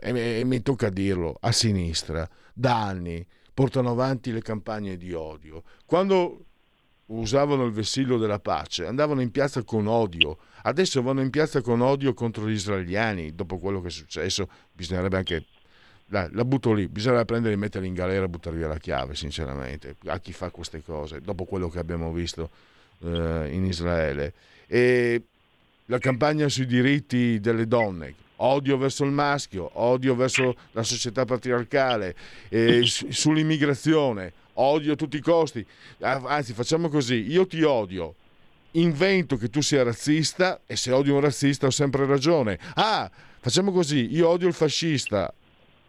[0.00, 5.62] e, mi tocca dirlo, a sinistra, da anni, portano avanti le campagne di odio.
[5.84, 6.46] Quando
[7.06, 11.80] usavano il vessillo della pace, andavano in piazza con odio, adesso vanno in piazza con
[11.80, 15.46] odio contro gli israeliani, dopo quello che è successo, bisognerebbe anche...
[16.06, 19.14] Dai, la butto lì, bisogna prendere e metterli in galera e buttare via la chiave,
[19.14, 22.50] sinceramente, a chi fa queste cose, dopo quello che abbiamo visto
[23.02, 24.32] eh, in Israele.
[24.66, 25.22] E
[25.86, 32.14] la campagna sui diritti delle donne, odio verso il maschio, odio verso la società patriarcale,
[32.48, 35.64] eh, sull'immigrazione, odio a tutti i costi.
[36.00, 38.14] Anzi, facciamo così, io ti odio,
[38.72, 42.58] invento che tu sia razzista e se odio un razzista ho sempre ragione.
[42.74, 45.32] Ah, facciamo così, io odio il fascista,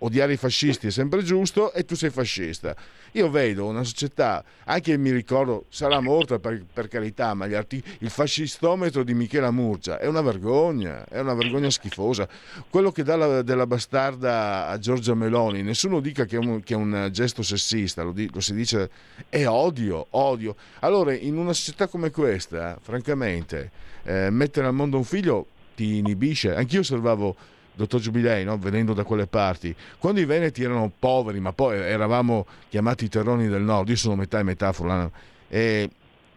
[0.03, 2.75] odiare i fascisti è sempre giusto e tu sei fascista.
[3.13, 8.09] Io vedo una società, anche mi ricordo, sarà morta per, per carità, ma artic- il
[8.09, 12.27] fascistometro di Michela Murcia è una vergogna, è una vergogna schifosa.
[12.69, 16.73] Quello che dà la, della bastarda a Giorgia Meloni, nessuno dica che è un, che
[16.73, 18.89] è un gesto sessista, lo, di, lo, si dice,
[19.29, 20.55] è odio, odio.
[20.79, 23.71] Allora, in una società come questa, francamente,
[24.03, 26.55] eh, mettere al mondo un figlio ti inibisce.
[26.55, 27.35] Anch'io osservavo
[27.75, 28.57] dottor Giubilei, no?
[28.57, 33.61] venendo da quelle parti, quando i veneti erano poveri, ma poi eravamo chiamati terroni del
[33.61, 35.11] nord, io sono metà e metà fulano,
[35.47, 35.89] e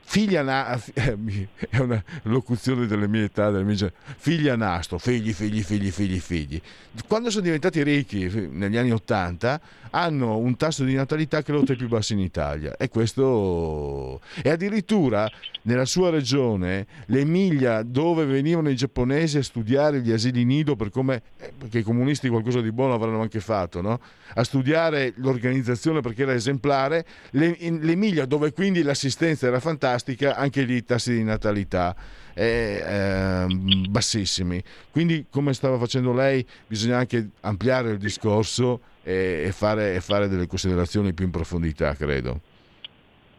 [0.09, 5.91] figlia na- è una locuzione delle mie età, delle mie figlia nastro, figli, figli, figli,
[5.91, 6.61] figli, figli.
[7.09, 11.75] Quando sono diventati ricchi negli anni Ottanta hanno un tasso di natalità che è tra
[11.75, 15.31] i più bassi in Italia e questo e addirittura
[15.63, 21.23] nella sua regione l'Emilia dove venivano i giapponesi a studiare gli asili nido per come
[21.39, 24.01] eh, perché i comunisti qualcosa di buono avranno anche fatto no?
[24.35, 29.96] a studiare l'organizzazione perché era esemplare l'Emilia dove quindi l'assistenza era fantastica
[30.35, 31.95] anche lì i tassi di natalità
[32.35, 33.47] eh, eh,
[33.89, 34.63] bassissimi.
[34.91, 40.29] Quindi come stava facendo lei bisogna anche ampliare il discorso e, e, fare, e fare
[40.29, 42.41] delle considerazioni più in profondità credo.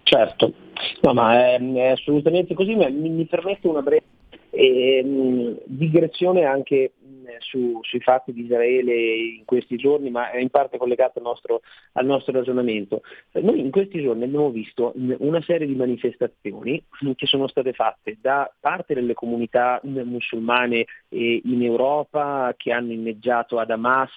[0.03, 0.53] Certo,
[1.01, 4.05] no, ma è, è assolutamente così, mi, mi permette una breve
[4.51, 6.91] eh, digressione anche
[7.40, 11.62] su, sui fatti di Israele in questi giorni, ma è in parte collegato al nostro,
[11.94, 13.02] al nostro ragionamento.
[13.34, 16.84] Noi in questi giorni abbiamo visto una serie di manifestazioni
[17.16, 23.72] che sono state fatte da parte delle comunità musulmane in Europa che hanno inneggiato ad
[23.72, 24.12] Hamas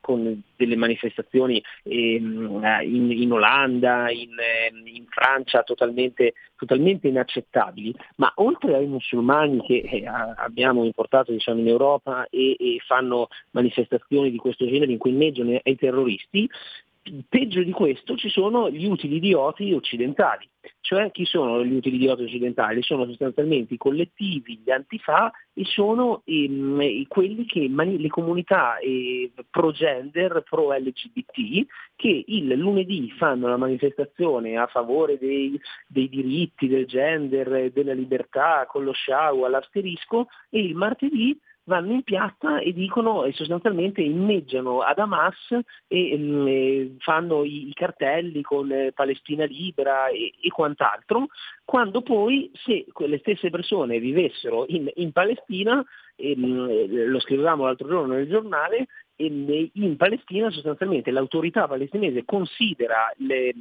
[0.00, 4.34] con delle manifestazioni in, in Olanda, in,
[4.84, 11.68] in Francia totalmente, totalmente, inaccettabili, ma oltre ai musulmani che eh, abbiamo importato diciamo, in
[11.68, 16.48] Europa e, e fanno manifestazioni di questo genere in cui inneggiano ai terroristi,
[17.28, 20.48] peggio di questo ci sono gli utili idioti occidentali.
[20.80, 22.82] Cioè chi sono gli utili idioti occidentali?
[22.82, 29.30] Sono sostanzialmente i collettivi, gli antifa e sono ehm, quelli che mani- le comunità eh,
[29.50, 37.70] pro-gender, pro-LGBT che il lunedì fanno la manifestazione a favore dei, dei diritti, del gender,
[37.70, 41.38] della libertà con lo sciau all'asterisco e il martedì
[41.68, 47.74] vanno in piazza e dicono e sostanzialmente inneggiano ad Hamas e, e fanno i, i,
[47.74, 51.26] cartelli con eh, Palestina libera e, e, quant'altro,
[51.64, 55.84] quando poi se quelle stesse persone vivessero in, in Palestina,
[56.16, 63.12] e, mm, lo scrivevamo l'altro giorno nel giornale, ehm, in Palestina sostanzialmente l'autorità palestinese considera
[63.18, 63.54] le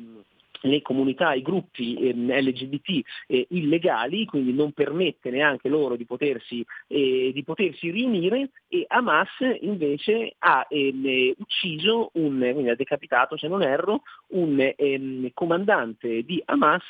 [0.62, 6.66] le comunità, i gruppi ehm, LGBT eh, illegali, quindi non permette neanche loro di potersi,
[6.88, 9.30] eh, di potersi riunire e Hamas
[9.62, 16.41] invece ha ehm, ucciso, un, quindi ha decapitato se non erro, un ehm, comandante di
[16.45, 16.84] Hamas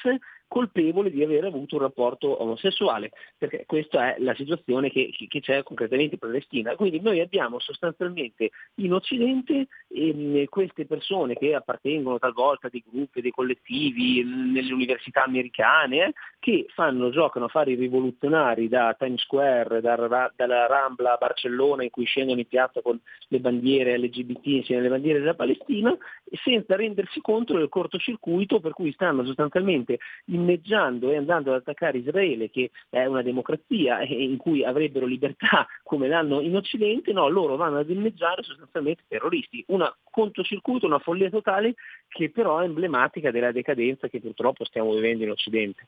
[0.47, 5.63] colpevole di aver avuto un rapporto omosessuale, perché questa è la situazione che, che c'è
[5.63, 6.75] concretamente in Palestina.
[6.75, 13.21] Quindi noi abbiamo sostanzialmente in Occidente ehm, queste persone che appartengono talvolta a dei gruppi,
[13.21, 19.21] dei collettivi, nelle università americane, eh, che fanno, giocano a fare i rivoluzionari da Times
[19.21, 24.45] Square, da, dalla Rambla a Barcellona in cui scendono in piazza con le bandiere LGBT
[24.45, 25.95] insieme alle bandiere della Palestina,
[26.43, 29.99] senza rendersi conto del cortocircuito per cui stanno sostanzialmente
[30.37, 35.67] inneggiando e andando ad attaccare Israele, che è una democrazia e in cui avrebbero libertà
[35.83, 39.63] come l'hanno in Occidente, no, loro vanno ad inneggiare sostanzialmente terroristi.
[39.67, 41.75] Un controcircuito, una follia totale
[42.07, 45.85] che però è emblematica della decadenza che purtroppo stiamo vivendo in Occidente.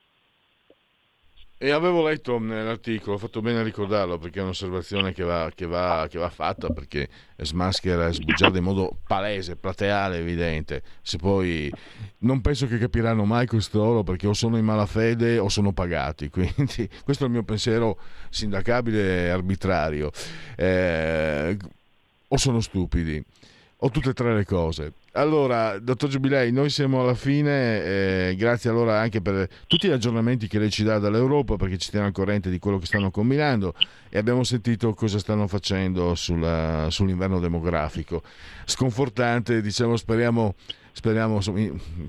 [1.61, 5.65] E avevo letto nell'articolo, ho fatto bene a ricordarlo perché è un'osservazione che va, che
[5.65, 10.81] va, che va fatta perché smaschera e sbugiarda in modo palese, plateale, evidente.
[11.01, 11.69] Se poi
[12.19, 16.29] non penso che capiranno mai costoro perché o sono in malafede o sono pagati.
[16.31, 17.99] Quindi questo è il mio pensiero
[18.29, 20.11] sindacabile e arbitrario.
[20.55, 21.57] Eh,
[22.29, 23.21] o sono stupidi
[23.81, 24.93] o tutte e tre le cose.
[25.13, 30.47] Allora, dottor Giubilei, noi siamo alla fine, eh, grazie allora anche per tutti gli aggiornamenti
[30.47, 33.73] che lei ci dà dall'Europa, perché ci tiene al corrente di quello che stanno combinando
[34.09, 38.21] e abbiamo sentito cosa stanno facendo sulla, sull'inverno demografico.
[38.65, 40.55] Sconfortante, diciamo, speriamo,
[40.91, 41.39] speriamo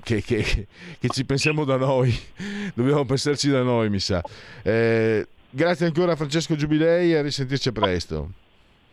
[0.03, 0.67] che, che,
[0.99, 2.13] che, ci pensiamo da noi,
[2.75, 4.21] dobbiamo pensarci da noi, mi sa.
[4.61, 8.29] Eh, grazie ancora a Francesco Giubilei e a risentirci presto.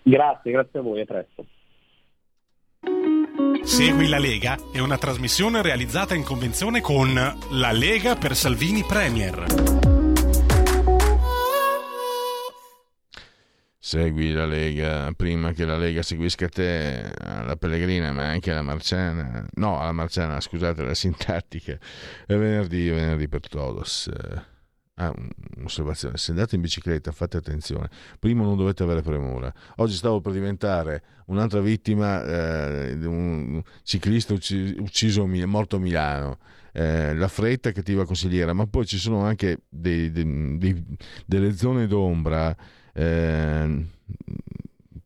[0.02, 1.44] Grazie, grazie a voi, a presto.
[3.62, 7.14] Segui la Lega è una trasmissione realizzata in convenzione con
[7.50, 9.44] La Lega per Salvini Premier.
[13.78, 19.46] Segui la Lega prima che la Lega seguisca te, la Pellegrina, ma anche la Marciana.
[19.54, 21.78] No, la Marciana, scusate, la sintattica.
[22.26, 24.10] È venerdì, venerdì per todos.
[25.00, 25.14] Ah,
[25.58, 27.88] un'osservazione, se andate in bicicletta fate attenzione,
[28.18, 29.52] primo non dovete avere premura.
[29.76, 36.38] Oggi stavo per diventare un'altra vittima eh, di un ciclista ucciso, morto a Milano.
[36.72, 40.84] Eh, la fretta cattiva consigliera, ma poi ci sono anche dei, dei, dei,
[41.24, 42.56] delle zone d'ombra.
[42.92, 43.86] Eh,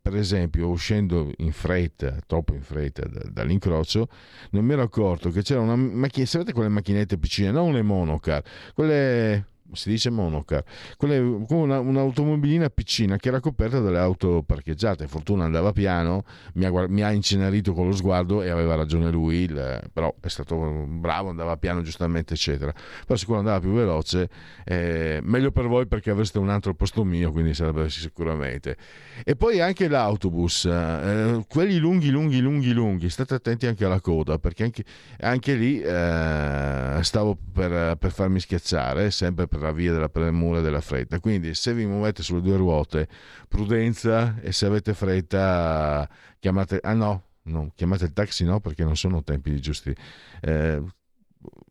[0.01, 4.09] per esempio, uscendo in fretta, troppo in fretta da, dall'incrocio,
[4.53, 8.43] non mi ero accorto che c'era una macchina, sapete quelle macchinette piccine, non le monocar,
[8.73, 10.63] quelle si dice monocar,
[10.97, 15.07] quella, una, un'automobilina piccina che era coperta dalle auto parcheggiate.
[15.07, 19.37] Fortuna andava piano, mi ha, mi ha incenerito con lo sguardo e aveva ragione lui,
[19.37, 20.57] il, però è stato
[20.87, 22.73] bravo, andava piano giustamente, eccetera.
[23.07, 24.29] Però siccome andava più veloce,
[24.65, 28.77] eh, meglio per voi perché avreste un altro posto mio, quindi sarebbe sicuramente.
[29.25, 34.39] E poi anche l'autobus, eh, quelli lunghi, lunghi, lunghi, lunghi, state attenti anche alla coda,
[34.39, 34.85] perché anche,
[35.21, 40.63] anche lì eh, stavo per, per farmi schiacciare, sempre per la via della premura e
[40.63, 41.21] della fretta.
[41.21, 43.09] Quindi se vi muovete sulle due ruote,
[43.49, 46.09] prudenza e se avete fretta
[46.39, 46.79] chiamate...
[46.83, 49.95] Ah no, no chiamate il taxi no perché non sono tempi giusti.
[50.41, 50.83] Eh,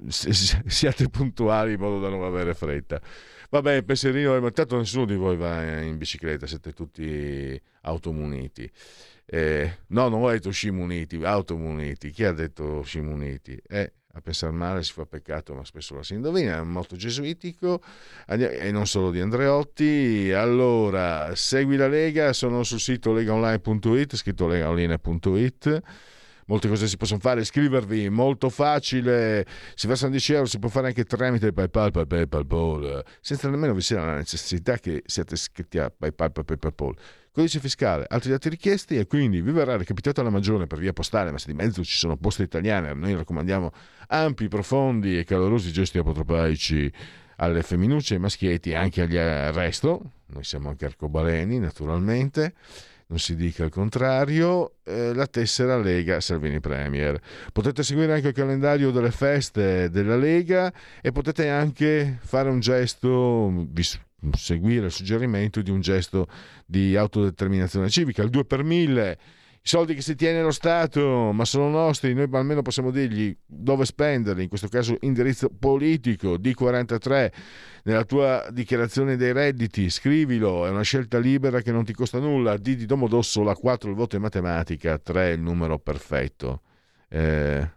[0.08, 3.02] siate puntuali in modo da non avere fretta.
[3.50, 8.70] Vabbè, pensierino, ma tanto nessuno di voi va in bicicletta, siete tutti automuniti.
[9.26, 12.12] Eh, no, non ho detto scimuniti, automuniti.
[12.12, 13.58] Chi ha detto scimuniti?
[13.68, 17.82] Eh, a pensare male si fa peccato, ma spesso la si indovina, è molto gesuitico
[18.28, 20.32] e non solo di Andreotti.
[20.32, 25.82] Allora, segui la Lega, sono sul sito legaonline.it, scritto legaonline.it.
[26.48, 30.88] Molte cose si possono fare, iscrivervi, molto facile, si fa 10 euro, si può fare
[30.88, 35.90] anche tramite PayPal, PayPal, PayPal, senza nemmeno vi sia la necessità che siate iscritti a
[35.90, 36.96] PayPal, PayPal, PayPal
[37.32, 41.32] codice fiscale, altri dati richiesti e quindi vi verrà recapitato alla maggiore per via postale,
[41.32, 43.72] ma se di mezzo ci sono poste italiane, noi raccomandiamo
[44.08, 46.92] ampi, profondi e calorosi gesti apotropaici
[47.38, 52.54] alle femminucce, ai maschietti e anche agli resto, noi siamo anche arcobaleni naturalmente,
[53.08, 57.20] non si dica il contrario, eh, la tessera Lega Salvini Premier.
[57.52, 60.72] Potete seguire anche il calendario delle feste della Lega
[61.02, 63.68] e potete anche fare un gesto,
[64.38, 66.28] seguire il suggerimento di un gesto
[66.66, 69.18] di autodeterminazione civica, il 2 per 1000
[69.64, 73.86] I soldi che si tiene lo Stato, ma sono nostri, noi almeno possiamo dirgli dove
[73.86, 77.32] spenderli, in questo caso indirizzo politico, D43,
[77.84, 82.58] nella tua dichiarazione dei redditi, scrivilo, è una scelta libera che non ti costa nulla,
[82.58, 86.62] D di Domodossola, 4 il voto in matematica, 3 il numero perfetto.
[87.08, 87.70] Eh,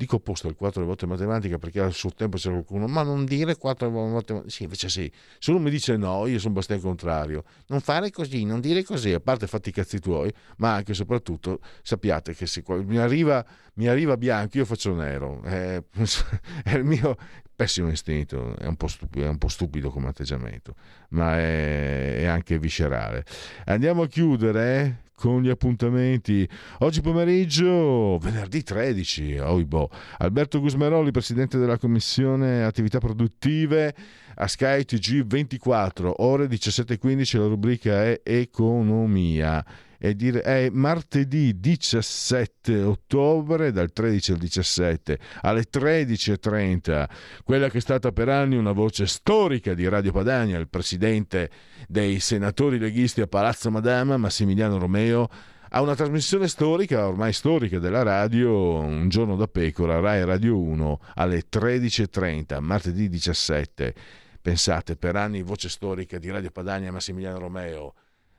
[0.00, 3.58] dico opposto al 4 volte matematica perché al suo tempo c'era qualcuno ma non dire
[3.58, 5.12] 4 volte matematica sì invece sì.
[5.38, 7.44] Se uno mi dice no io sono abbastanza contrario.
[7.66, 10.94] Non fare così non dire così a parte fatti i cazzi tuoi ma anche e
[10.94, 13.44] soprattutto sappiate che se mi arriva,
[13.74, 15.42] mi arriva bianco io faccio nero.
[15.42, 15.82] È,
[16.64, 17.14] è il mio
[17.54, 20.76] pessimo istinto è un po' stupido, un po stupido come atteggiamento
[21.10, 23.22] ma è, è anche viscerale.
[23.66, 25.09] Andiamo a chiudere eh?
[25.20, 26.48] Con gli appuntamenti.
[26.78, 33.94] Oggi pomeriggio, venerdì 13, oibo, Alberto Gusmeroli, presidente della Commissione Attività Produttive
[34.36, 39.62] a Sky TG 24, ore 17.15, la rubrica è Economia
[40.02, 47.08] è, dire, è martedì 17 ottobre dal 13 al 17 alle 13.30
[47.44, 51.50] quella che è stata per anni una voce storica di Radio Padania il presidente
[51.86, 55.28] dei senatori leghisti a Palazzo Madama Massimiliano Romeo
[55.72, 61.00] ha una trasmissione storica, ormai storica della radio, un giorno da pecora, Rai Radio 1
[61.14, 63.94] alle 13.30, martedì 17.
[64.42, 67.94] Pensate, per anni voce storica di Radio Padania Massimiliano Romeo,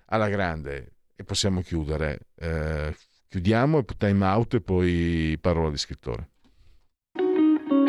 [0.07, 0.91] alla grande,
[1.21, 2.19] e possiamo chiudere.
[2.35, 2.95] Eh,
[3.29, 6.29] chiudiamo, time out e poi parola di scrittore.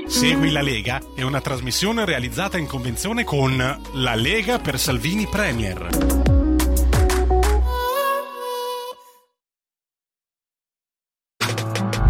[0.07, 3.57] Segui la Lega è una trasmissione realizzata in convenzione con
[3.95, 5.89] La Lega per Salvini Premier.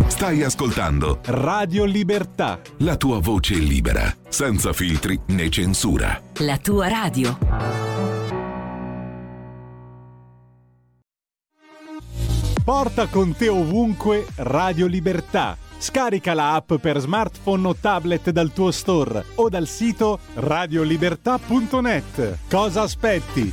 [0.09, 2.61] Stai ascoltando Radio Libertà.
[2.79, 6.21] La tua voce libera, senza filtri né censura.
[6.39, 7.92] La tua radio.
[12.73, 15.59] Porta con te ovunque Radio Libertà.
[15.77, 22.39] Scarica la app per smartphone o tablet dal tuo store o dal sito radiolibertà.net.
[22.49, 23.53] Cosa aspetti?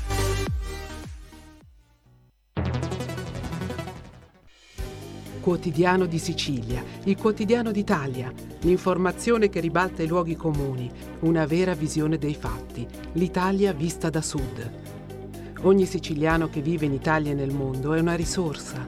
[5.41, 10.89] Quotidiano di Sicilia, il quotidiano d'Italia, l'informazione che ribalta i luoghi comuni,
[11.19, 14.71] una vera visione dei fatti, l'Italia vista da sud.
[15.63, 18.87] Ogni siciliano che vive in Italia e nel mondo è una risorsa,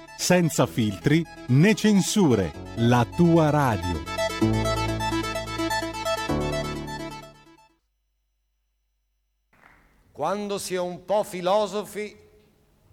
[0.21, 4.03] senza filtri né censure, la tua radio.
[10.11, 12.15] Quando si è un po' filosofi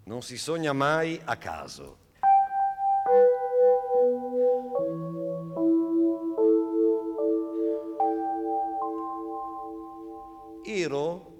[0.05, 1.97] non si sogna mai a caso.
[10.65, 11.33] Ero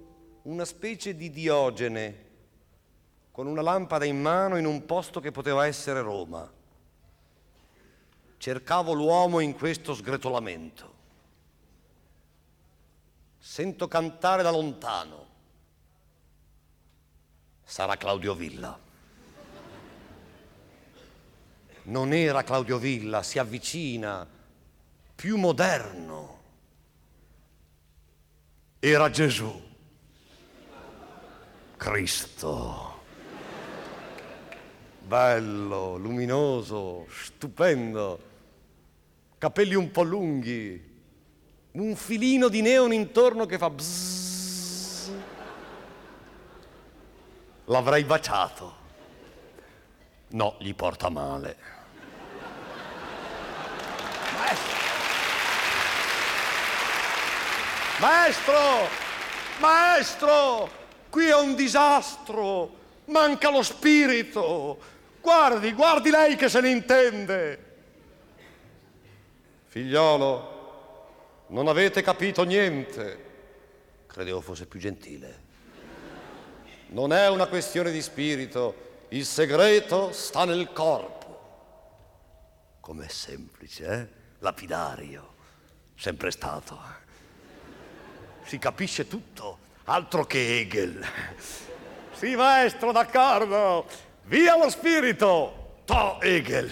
[0.44, 2.29] una specie di Diogene
[3.40, 6.46] con una lampada in mano in un posto che poteva essere Roma.
[8.38, 10.94] Cercavo l'uomo in questo sgretolamento.
[13.38, 15.28] Sento cantare da lontano.
[17.64, 18.78] Sarà Claudio Villa.
[21.84, 24.28] Non era Claudio Villa, si avvicina,
[25.16, 26.42] più moderno.
[28.80, 29.50] Era Gesù.
[31.78, 32.89] Cristo.
[35.10, 38.20] Bello, luminoso, stupendo.
[39.40, 40.80] Capelli un po' lunghi.
[41.72, 45.12] Un filino di neon intorno che fa bzzz.
[47.66, 48.76] L'avrei baciato.
[50.28, 51.58] No, gli porta male.
[58.00, 58.88] Maestro!
[59.58, 60.70] Maestro!
[61.10, 62.78] Qui è un disastro!
[63.06, 64.98] Manca lo spirito!
[65.22, 67.68] Guardi, guardi lei che se ne intende!
[69.68, 73.28] Figliolo, non avete capito niente.
[74.08, 75.48] Credevo fosse più gentile.
[76.88, 81.18] Non è una questione di spirito, il segreto sta nel corpo.
[82.80, 84.08] Com'è semplice, eh?
[84.40, 85.36] Lapidario,
[85.96, 87.00] sempre stato
[88.50, 91.06] si capisce tutto, altro che Hegel.
[92.14, 93.86] Sì, maestro, d'accordo.
[94.30, 95.82] Via lo spirito.
[95.86, 96.70] To Hegel.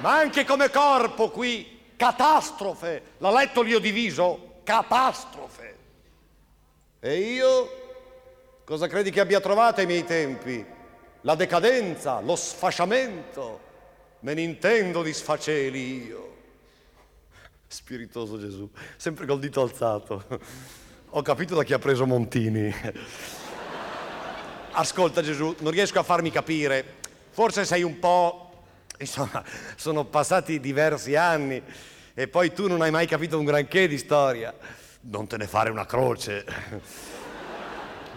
[0.00, 3.02] ma anche come corpo qui, catastrofe.
[3.18, 4.60] L'ha letto l'io diviso?
[4.64, 5.76] Catastrofe.
[6.98, 10.64] E io cosa credi che abbia trovato ai miei tempi?
[11.20, 13.60] La decadenza, lo sfasciamento.
[14.20, 16.36] Me ne intendo di sfaceli io.
[17.66, 20.24] Spiritoso Gesù, sempre col dito alzato.
[21.10, 22.74] Ho capito da chi ha preso Montini.
[24.76, 26.84] Ascolta Gesù, non riesco a farmi capire.
[27.30, 28.40] Forse sei un po'...
[28.98, 29.44] Insomma,
[29.76, 31.62] sono passati diversi anni
[32.12, 34.52] e poi tu non hai mai capito un granché di storia.
[35.02, 36.44] Non te ne fare una croce.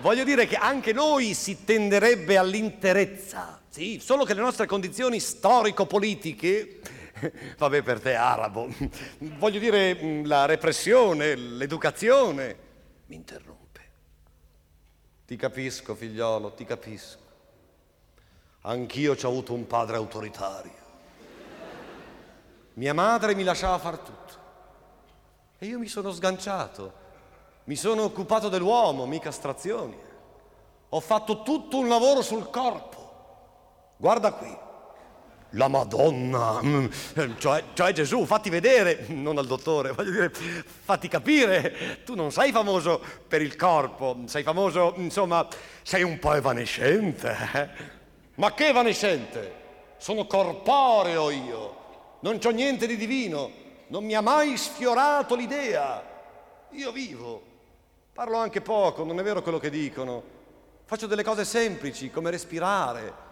[0.02, 6.80] Voglio dire che anche noi si tenderebbe all'interezza, sì, solo che le nostre condizioni storico-politiche,
[7.58, 8.68] vabbè per te arabo,
[9.18, 12.56] voglio dire la repressione, l'educazione,
[13.08, 13.57] mi interrompe.
[15.28, 17.20] Ti capisco, figliolo, ti capisco.
[18.62, 20.86] Anch'io ci ho avuto un padre autoritario.
[22.76, 24.34] Mia madre mi lasciava far tutto.
[25.58, 26.94] E io mi sono sganciato.
[27.66, 29.98] Mi sono occupato dell'uomo, mica strazioni.
[30.88, 33.96] Ho fatto tutto un lavoro sul corpo.
[33.98, 34.58] Guarda qui.
[35.52, 36.86] La Madonna, mm,
[37.38, 42.52] cioè, cioè, Gesù, fatti vedere, non al dottore, voglio dire, fatti capire, tu non sei
[42.52, 45.48] famoso per il corpo, sei famoso, insomma,
[45.84, 47.38] sei un po' evanescente.
[47.54, 47.70] Eh?
[48.36, 49.66] Ma che evanescente?
[49.98, 51.76] Sono corporeo io,
[52.20, 53.50] non c'ho niente di divino,
[53.88, 56.04] non mi ha mai sfiorato l'idea.
[56.72, 57.42] Io vivo,
[58.12, 60.22] parlo anche poco, non è vero quello che dicono,
[60.84, 63.26] faccio delle cose semplici come respirare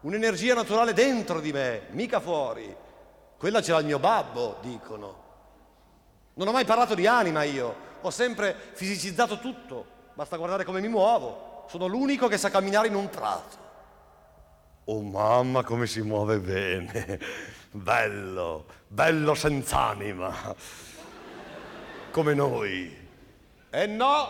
[0.00, 2.74] un'energia naturale dentro di me, mica fuori.
[3.36, 5.26] Quella ce l'ha il mio babbo, dicono.
[6.34, 10.88] Non ho mai parlato di anima io, ho sempre fisicizzato tutto, basta guardare come mi
[10.88, 11.66] muovo.
[11.68, 13.66] Sono l'unico che sa camminare in un prato.
[14.84, 17.18] Oh mamma come si muove bene,
[17.70, 20.54] bello, bello senz'anima,
[22.10, 22.96] come noi.
[23.70, 24.28] E no,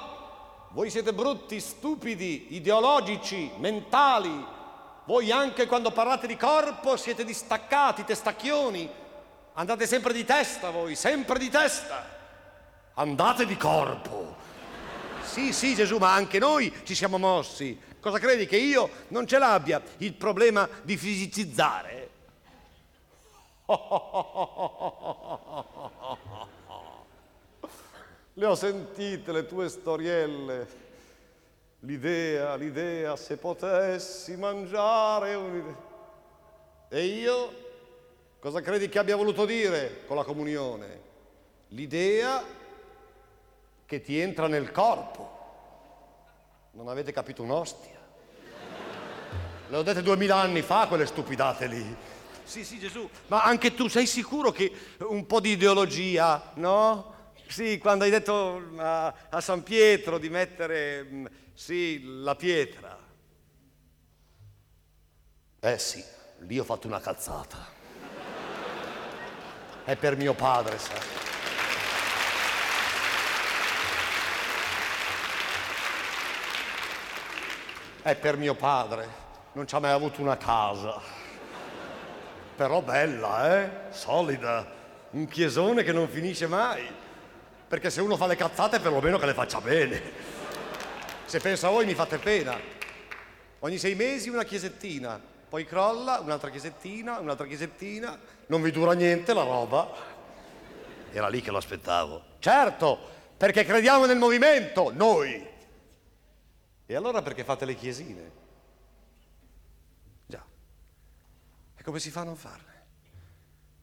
[0.71, 4.45] voi siete brutti, stupidi, ideologici, mentali,
[5.09, 8.87] voi anche quando parlate di corpo siete distaccati, testacchioni.
[9.55, 12.07] Andate sempre di testa voi, sempre di testa.
[12.93, 14.37] Andate di corpo.
[15.23, 17.81] Sì, sì Gesù, ma anche noi ci siamo mossi.
[17.99, 22.11] Cosa credi che io non ce l'abbia il problema di fisicizzare?
[28.35, 30.88] Le ho sentite le tue storielle.
[31.81, 35.87] L'idea, l'idea, se potessi mangiare un'idea.
[36.89, 37.53] E io
[38.41, 41.01] cosa credi che abbia voluto dire con la comunione?
[41.69, 42.43] L'idea
[43.87, 45.37] che ti entra nel corpo.
[46.73, 47.97] Non avete capito un'ostia.
[49.69, 51.97] Le ho dette duemila anni fa quelle stupidate lì.
[52.43, 53.09] Sì, sì, Gesù.
[53.27, 57.15] Ma anche tu sei sicuro che un po' di ideologia, no?
[57.47, 61.27] Sì, quando hai detto a, a San Pietro di mettere mm,
[61.59, 62.97] sì, la pietra.
[65.59, 66.03] Eh sì,
[66.43, 67.67] lì ho fatto una cazzata.
[69.83, 71.01] È per mio padre, sai.
[78.03, 79.09] È per mio padre,
[79.55, 81.03] non ci ha mai avuto una casa.
[82.55, 83.71] Però bella, eh?
[83.91, 84.65] Solida.
[85.11, 86.89] Un chiesone che non finisce mai.
[87.67, 90.38] Perché se uno fa le cazzate, perlomeno che le faccia bene.
[91.29, 92.59] Se penso a voi mi fate pena.
[93.59, 99.35] Ogni sei mesi una chiesettina, poi crolla, un'altra chiesettina, un'altra chiesettina, non vi dura niente
[99.35, 99.93] la roba.
[101.13, 102.23] Era lì che lo aspettavo.
[102.39, 102.99] Certo,
[103.37, 105.47] perché crediamo nel movimento, noi.
[106.87, 108.31] E allora perché fate le chiesine?
[110.25, 110.43] Già.
[111.77, 112.87] E come si fa a non farle?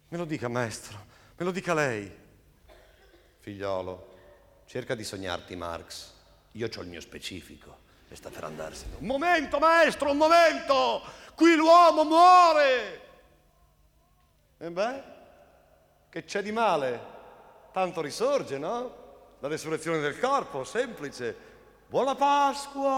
[0.07, 0.97] Me lo dica, maestro,
[1.37, 2.11] me lo dica lei.
[3.37, 4.15] Figliolo,
[4.65, 6.13] cerca di sognarti Marx.
[6.55, 8.95] Io ho il mio specifico e sta per andarsene.
[8.99, 11.01] Un momento, maestro, un momento!
[11.35, 13.01] Qui l'uomo muore!
[14.57, 15.03] E beh,
[16.09, 17.13] che c'è di male?
[17.73, 19.35] Tanto risorge, no?
[19.39, 21.35] La resurrezione del corpo, semplice.
[21.87, 22.93] Buona Pasqua!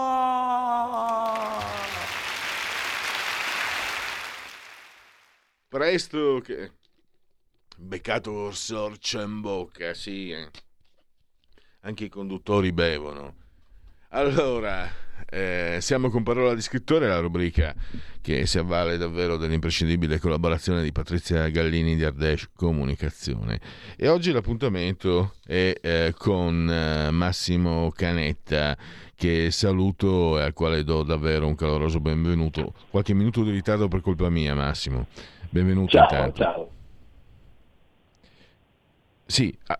[5.66, 6.74] Presto che...
[7.76, 10.30] Beccato sorcia in bocca, sì.
[10.30, 10.48] eh.
[11.80, 13.47] Anche i conduttori bevono.
[14.10, 14.88] Allora,
[15.28, 17.74] eh, siamo con Parola di Scrittore, la rubrica
[18.22, 23.60] che si avvale davvero dell'imprescindibile collaborazione di Patrizia Gallini di Ardèche Comunicazione.
[23.96, 28.76] E oggi l'appuntamento è eh, con eh, Massimo Canetta,
[29.14, 32.72] che saluto e al quale do davvero un caloroso benvenuto.
[32.88, 35.06] Qualche minuto di ritardo per colpa mia, Massimo.
[35.50, 36.42] Benvenuto ciao, intanto.
[36.42, 36.70] Ciao,
[39.26, 39.78] Sì, a-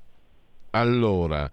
[0.70, 1.51] allora,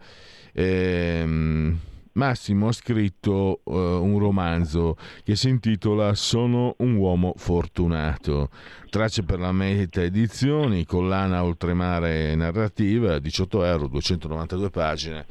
[0.51, 1.79] ehm,
[2.15, 8.49] Massimo ha scritto eh, un romanzo che si intitola Sono un uomo fortunato.
[8.89, 15.25] Tracce per la Meta Edizioni, collana oltremare narrativa, 18 euro, 292 pagine.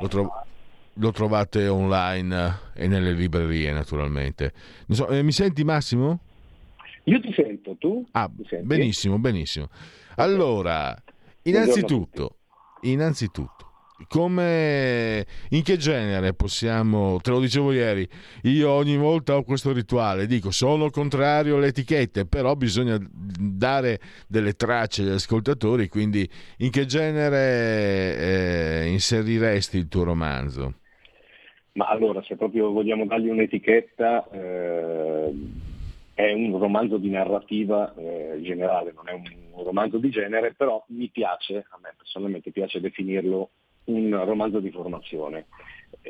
[0.00, 0.44] Lo, tro-
[0.92, 4.52] lo trovate online e nelle librerie, naturalmente.
[4.90, 6.20] So, eh, mi senti Massimo?
[7.04, 8.06] Io ti sento, tu?
[8.12, 8.30] Ah,
[8.62, 9.68] benissimo, benissimo.
[10.16, 10.96] Allora,
[11.42, 12.36] innanzitutto,
[12.82, 13.67] innanzitutto,
[14.06, 18.08] come in che genere possiamo, te lo dicevo ieri,
[18.42, 24.52] io ogni volta ho questo rituale, dico sono contrario alle etichette, però bisogna dare delle
[24.52, 26.28] tracce agli ascoltatori, quindi
[26.58, 30.74] in che genere eh, inseriresti il tuo romanzo?
[31.72, 35.32] Ma allora, se proprio vogliamo dargli un'etichetta, eh,
[36.14, 41.08] è un romanzo di narrativa eh, generale, non è un, romanzo di genere, però mi
[41.08, 43.50] piace, a me personalmente piace definirlo
[43.88, 45.46] un romanzo di formazione,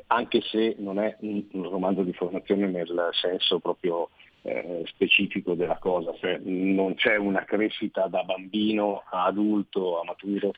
[0.09, 4.11] anche se non è un, un romanzo di formazione nel senso proprio
[4.43, 10.53] eh, specifico della cosa, cioè non c'è una crescita da bambino a adulto, a maturo,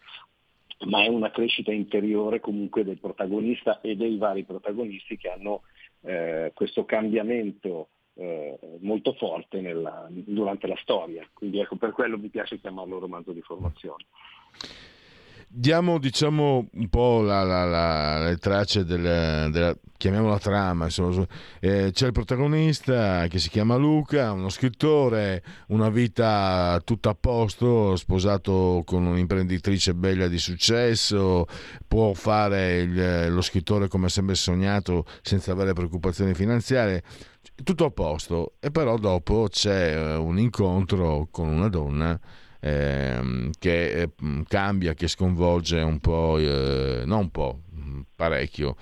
[0.87, 5.62] ma è una crescita interiore comunque del protagonista e dei vari protagonisti che hanno
[6.03, 11.27] eh, questo cambiamento eh, molto forte nella- durante la storia.
[11.33, 14.05] Quindi ecco, per quello mi piace chiamarlo romanzo di formazione.
[15.53, 21.27] Diamo diciamo un po' la- la- la- le tracce del, della, chiamiamola trama, insomma,
[21.59, 27.97] eh, c'è il protagonista che si chiama Luca, uno scrittore, una vita tutta a posto,
[27.97, 31.47] sposato con un'imprenditrice bella di successo,
[31.89, 37.03] può fare il- lo scrittore come ha sempre sognato senza avere preoccupazioni finanziarie,
[37.65, 42.19] tutto a posto, e però dopo c'è eh, un incontro con una donna
[42.61, 48.77] ehm, che eh, mh, cambia, che sconvolge un po', eh, non un po', mh, parecchio.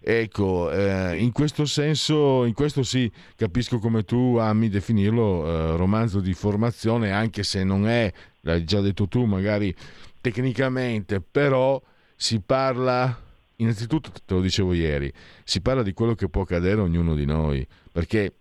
[0.00, 6.20] Ecco, eh, in questo senso, in questo sì, capisco come tu ami definirlo eh, romanzo
[6.20, 8.10] di formazione, anche se non è,
[8.42, 9.74] l'hai già detto tu, magari
[10.20, 11.82] tecnicamente, però
[12.14, 13.20] si parla,
[13.56, 15.12] innanzitutto te lo dicevo ieri,
[15.44, 18.34] si parla di quello che può accadere a ognuno di noi, perché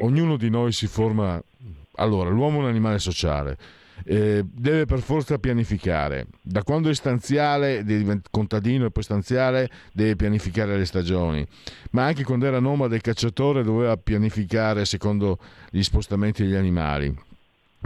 [0.00, 1.42] ognuno di noi si forma,
[1.96, 3.58] allora l'uomo è un animale sociale,
[4.04, 6.26] eh, deve per forza pianificare.
[6.40, 7.84] Da quando è stanziale,
[8.30, 11.46] contadino e poi stanziale, deve pianificare le stagioni.
[11.90, 15.38] Ma anche quando era nomade e cacciatore doveva pianificare secondo
[15.70, 17.14] gli spostamenti degli animali.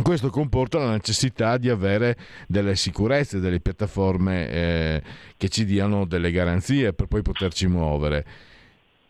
[0.02, 5.02] Questo comporta la necessità di avere delle sicurezze, delle piattaforme eh,
[5.38, 8.24] che ci diano delle garanzie per poi poterci muovere.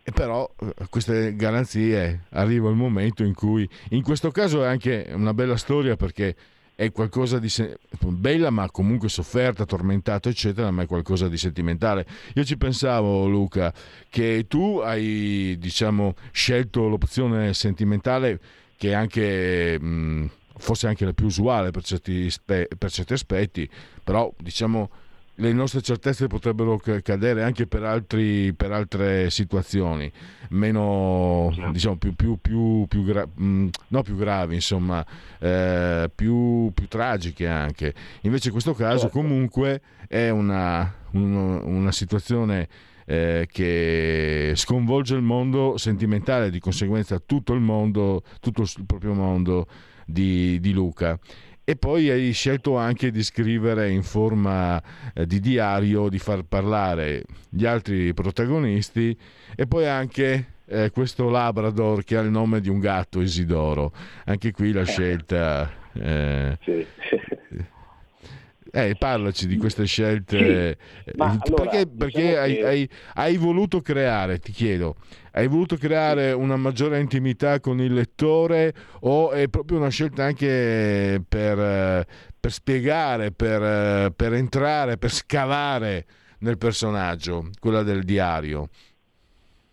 [0.04, 5.08] E però eh, queste garanzie arriva il momento in cui, in questo caso è anche
[5.10, 6.36] una bella storia perché
[6.76, 12.06] è qualcosa di se- bella ma comunque sofferta, tormentata eccetera, ma è qualcosa di sentimentale.
[12.34, 13.72] Io ci pensavo Luca
[14.10, 18.38] che tu hai diciamo scelto l'opzione sentimentale
[18.76, 23.68] che è anche mh, forse anche la più usuale per certi, spe- per certi aspetti,
[24.04, 24.90] però diciamo
[25.38, 30.10] le nostre certezze potrebbero ca- cadere anche per, altri, per altre situazioni
[30.50, 35.04] meno diciamo più, più, più, più gra- mh, no più gravi insomma
[35.38, 37.94] eh, più, più tragiche anche.
[38.22, 42.68] Invece in questo caso comunque è una, uno- una situazione
[43.04, 49.66] eh, che sconvolge il mondo sentimentale di conseguenza tutto il mondo tutto il proprio mondo
[50.04, 51.18] di, di Luca
[51.68, 54.80] e poi hai scelto anche di scrivere in forma
[55.12, 59.18] eh, di diario, di far parlare gli altri protagonisti
[59.56, 63.92] e poi anche eh, questo Labrador che ha il nome di un gatto, Isidoro.
[64.26, 65.68] Anche qui la scelta...
[65.94, 66.56] eh,
[68.84, 70.78] eh, parlaci di queste scelte.
[71.04, 74.96] Sì, ma Eh, allora, perché diciamo perché hai, che- hai- hai voluto creare, ti chiedo,
[75.32, 81.22] hai voluto creare una maggiore intimità con il lettore o è proprio una scelta anche
[81.26, 82.06] per, eh,
[82.38, 86.06] per spiegare, per, eh, per entrare, per scavare
[86.40, 88.68] nel personaggio, quella del diario?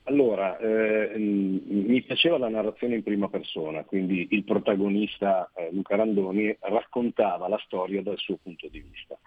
[0.06, 5.95] Allora, eh, mh, mi piaceva la narrazione in prima persona, quindi il protagonista eh, Luca
[5.95, 9.18] Randoni raccontava la storia dal suo punto di vista.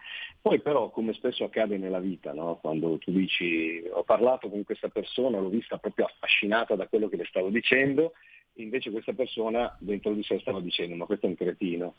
[0.40, 2.58] Poi però, come spesso accade nella vita, no?
[2.60, 7.16] quando tu dici ho parlato con questa persona, l'ho vista proprio affascinata da quello che
[7.16, 8.12] le stavo dicendo,
[8.54, 11.94] invece questa persona dentro di sé stava dicendo ma questo è un cretino.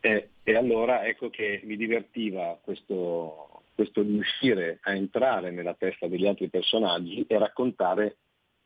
[0.00, 6.26] Eh, e allora ecco che mi divertiva questo, questo riuscire a entrare nella testa degli
[6.26, 8.18] altri personaggi e raccontare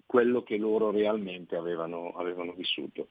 [0.05, 3.07] quello che loro realmente avevano, avevano vissuto.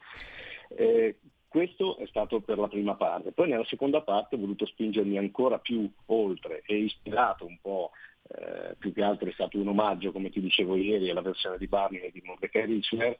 [0.68, 1.16] Eh,
[1.48, 3.32] Questo è stato per la prima parte.
[3.32, 7.92] Poi nella seconda parte ho voluto spingermi ancora più oltre e ispirato un po',
[8.28, 11.68] eh, più che altro è stato un omaggio, come ti dicevo ieri, alla versione di
[11.68, 13.18] Barney e di Mordecai Richler,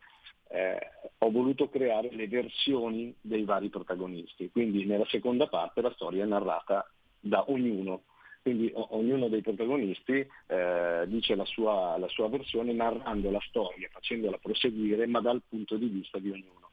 [0.50, 0.80] eh,
[1.20, 4.50] ho voluto creare le versioni dei vari protagonisti.
[4.50, 8.02] Quindi nella seconda parte la storia è narrata da ognuno.
[8.44, 13.90] Quindi o- ognuno dei protagonisti eh, dice la sua, la sua versione narrando la storia,
[13.92, 16.64] facendola proseguire, ma dal punto di vista di ognuno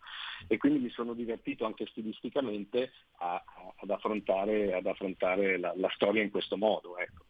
[0.47, 5.91] e quindi mi sono divertito anche stilisticamente a, a, ad affrontare, ad affrontare la, la,
[5.95, 6.99] storia in questo modo.
[6.99, 7.25] Ecco.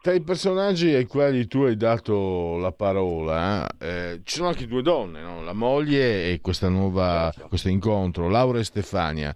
[0.00, 4.80] Tra i personaggi ai quali tu hai dato la parola, eh, ci sono anche due
[4.80, 5.42] donne, no?
[5.42, 9.34] la moglie e questa nuova, questo incontro, Laura e Stefania.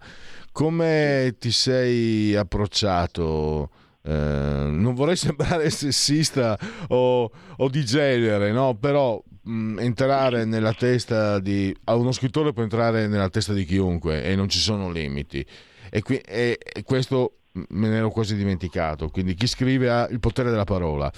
[0.51, 3.69] Come ti sei approcciato?
[4.05, 6.57] Eh, non vorrei sembrare sessista
[6.89, 8.75] o, o di genere, no?
[8.75, 11.75] però mh, entrare nella testa di...
[11.85, 15.45] a uno scrittore può entrare nella testa di chiunque e non ci sono limiti.
[15.89, 19.09] E, qui, e, e questo me ne ero quasi dimenticato.
[19.09, 21.11] Quindi chi scrive ha il potere della parola,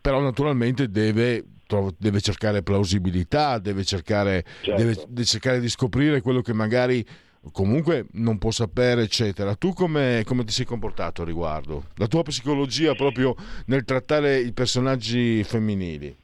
[0.00, 1.44] però naturalmente deve,
[1.96, 4.82] deve cercare plausibilità, deve cercare, certo.
[4.82, 7.04] deve, deve cercare, di scoprire quello che magari
[7.52, 9.54] comunque non può sapere, eccetera.
[9.54, 11.84] Tu come, come ti sei comportato a riguardo?
[11.96, 13.34] La tua psicologia proprio
[13.66, 16.14] nel trattare i personaggi femminili?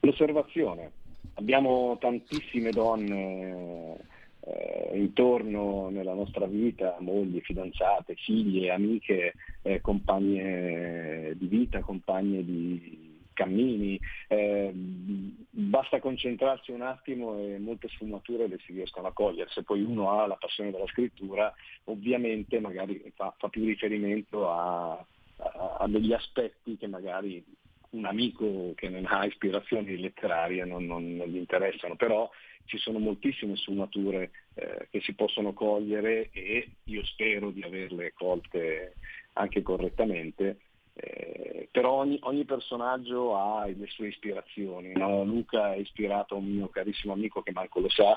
[0.00, 0.90] L'osservazione.
[1.34, 3.96] Abbiamo tantissime donne
[4.40, 13.03] eh, intorno nella nostra vita, mogli, fidanzate, figlie, amiche, eh, compagne di vita, compagne di
[13.34, 14.00] cammini.
[14.28, 19.50] Eh, basta concentrarsi un attimo e molte sfumature le si riescono a cogliere.
[19.50, 21.52] Se poi uno ha la passione della scrittura,
[21.84, 27.44] ovviamente magari fa, fa più riferimento a, a, a degli aspetti che magari
[27.90, 32.28] un amico che non ha ispirazioni letterarie non, non, non gli interessano, però
[32.64, 38.96] ci sono moltissime sfumature eh, che si possono cogliere e io spero di averle colte
[39.34, 40.58] anche correttamente.
[40.96, 44.92] Eh, però ogni, ogni, personaggio ha le sue ispirazioni.
[44.94, 45.24] No?
[45.24, 48.16] Luca è ispirato a un mio carissimo amico che manco lo sa,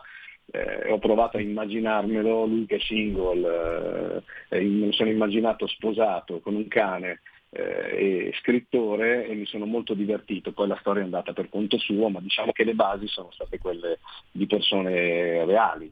[0.52, 6.40] eh, ho provato a immaginarmelo, lui che è single, eh, me lo sono immaginato sposato
[6.40, 11.06] con un cane eh, e scrittore e mi sono molto divertito, poi la storia è
[11.06, 14.00] andata per conto suo, ma diciamo che le basi sono state quelle
[14.32, 15.92] di persone reali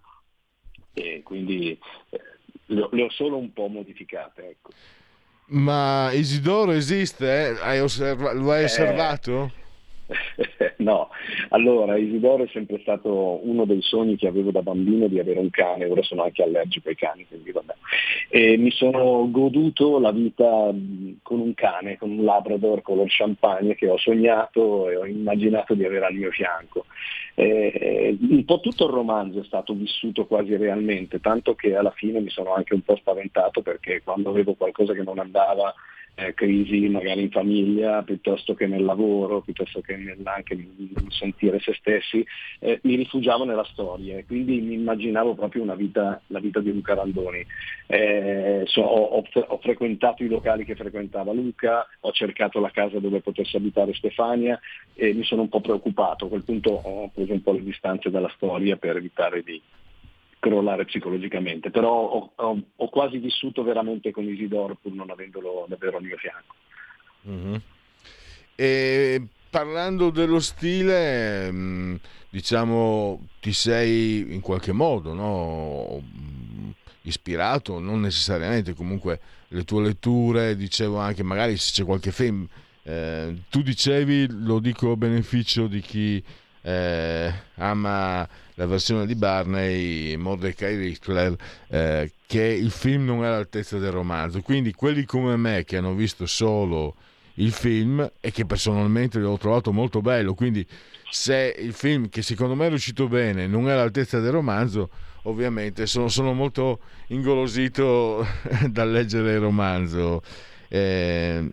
[0.94, 1.78] e quindi
[2.10, 2.22] eh,
[2.68, 4.50] le, ho solo un po' modificate.
[4.50, 4.72] Ecco.
[5.48, 7.58] Ma Isidoro esiste?
[7.62, 9.52] Hai osserva- lo hai eh, osservato?
[10.78, 11.10] no,
[11.50, 15.50] allora Isidoro è sempre stato uno dei sogni che avevo da bambino di avere un
[15.50, 17.74] cane, ora sono anche allergico ai cani, quindi vabbè.
[18.30, 20.74] E mi sono goduto la vita
[21.22, 25.86] con un cane, con un Labrador color champagne che ho sognato e ho immaginato di
[25.86, 26.86] avere al mio fianco.
[27.38, 32.22] E, un po' tutto il romanzo è stato vissuto quasi realmente, tanto che alla fine
[32.22, 35.74] mi sono anche un po' spaventato perché quando avevo qualcosa che non andava
[36.16, 41.60] eh, crisi magari in famiglia piuttosto che nel lavoro, piuttosto che nel, anche nel sentire
[41.60, 42.26] se stessi,
[42.60, 46.74] eh, mi rifugiavo nella storia e quindi mi immaginavo proprio una vita, la vita di
[46.74, 47.46] Luca Randoni.
[47.88, 53.20] Eh, so, ho, ho, frequentato i locali che frequentava Luca, ho cercato la casa dove
[53.20, 54.60] potesse abitare Stefania
[54.94, 56.26] e mi sono un po' preoccupato.
[56.26, 59.62] A quel punto ho preso un po' le distanze dalla storia per evitare di,
[60.46, 65.98] crollare psicologicamente, però ho, ho, ho, quasi vissuto veramente con Isidoro pur non avendolo davvero
[65.98, 66.56] al mio fianco.
[67.28, 67.56] Mm-hmm.
[68.54, 71.96] E parlando dello stile, mm,
[72.30, 76.04] diciamo, ti sei in qualche modo no?
[77.02, 82.48] ispirato, non necessariamente, comunque le tue letture, dicevo anche magari se c'è qualche film,
[82.84, 86.24] eh, tu dicevi, lo dico a beneficio di chi
[86.66, 91.36] eh, ama la versione di Barney, Mordecai Richler,
[91.68, 94.42] eh, che il film non è all'altezza del romanzo.
[94.42, 96.96] Quindi quelli come me che hanno visto solo
[97.36, 100.66] il film e che personalmente l'ho trovato molto bello, quindi
[101.12, 104.90] se il film che secondo me è riuscito bene non è all'altezza del romanzo,
[105.24, 108.26] ovviamente sono, sono molto ingolosito
[108.70, 110.22] dal leggere il romanzo.
[110.68, 111.48] Eh,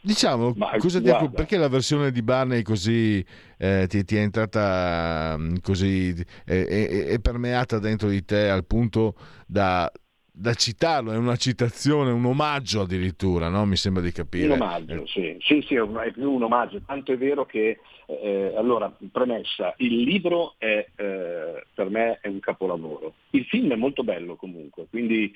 [0.00, 3.24] Diciamo, cosa ti, perché la versione di Barney così
[3.56, 8.66] eh, ti, ti, è entrata mm, così, è, è, è, permeata dentro di te al
[8.66, 9.14] punto
[9.46, 9.90] da,
[10.30, 13.64] da, citarlo, è una citazione, un omaggio addirittura, no?
[13.64, 14.44] mi sembra di capire.
[14.44, 18.94] Un omaggio, sì, sì, sì è più un omaggio, tanto è vero che, eh, allora,
[19.10, 24.36] premessa, il libro è, eh, per me è un capolavoro, il film è molto bello
[24.36, 25.32] comunque, quindi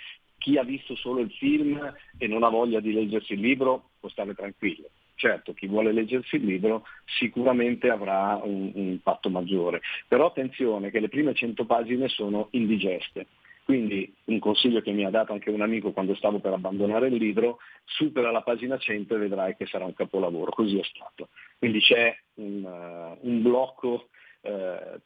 [0.49, 4.09] chi ha visto solo il film e non ha voglia di leggersi il libro può
[4.09, 4.89] stare tranquillo.
[5.15, 11.01] Certo, chi vuole leggersi il libro sicuramente avrà un, un impatto maggiore, però attenzione che
[11.01, 13.27] le prime 100 pagine sono indigeste.
[13.63, 17.17] Quindi un consiglio che mi ha dato anche un amico quando stavo per abbandonare il
[17.17, 20.53] libro, supera la pagina 100 e vedrai che sarà un capolavoro.
[20.53, 21.29] Così è stato.
[21.59, 24.09] Quindi c'è un, uh, un blocco
[24.41, 25.01] eh,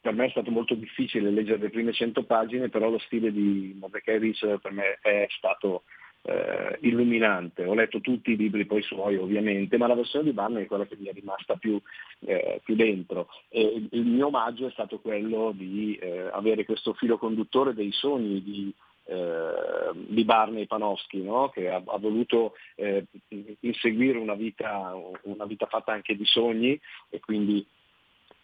[0.00, 3.74] per me è stato molto difficile leggere le prime 100 pagine, però lo stile di
[3.78, 5.84] Mordecai Rich per me è stato
[6.26, 7.64] eh, illuminante.
[7.64, 10.86] Ho letto tutti i libri poi suoi ovviamente, ma la versione di Barney è quella
[10.86, 11.80] che mi è rimasta più,
[12.20, 13.28] eh, più dentro.
[13.48, 18.42] E il mio omaggio è stato quello di eh, avere questo filo conduttore dei sogni
[18.42, 18.74] di,
[19.06, 21.50] eh, di Barney Panofsky, no?
[21.50, 23.04] che ha, ha voluto eh,
[23.60, 26.78] inseguire una vita, una vita fatta anche di sogni
[27.10, 27.66] e quindi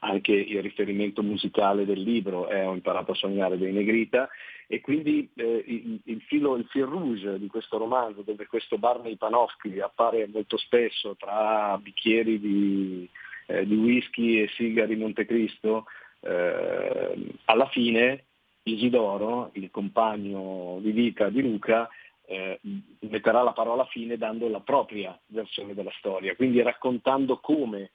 [0.00, 4.28] anche il riferimento musicale del libro è Ho imparato a sognare dei Negrita
[4.66, 9.16] e quindi eh, il, il, filo, il fil rouge di questo romanzo dove questo Barney
[9.16, 13.08] Panofsky appare molto spesso tra bicchieri di,
[13.46, 15.86] eh, di whisky e sigari Montecristo,
[16.20, 18.24] eh, alla fine
[18.62, 21.88] Isidoro, il compagno di vita di Luca,
[22.26, 22.60] eh,
[23.00, 27.90] metterà la parola fine dando la propria versione della storia, quindi raccontando come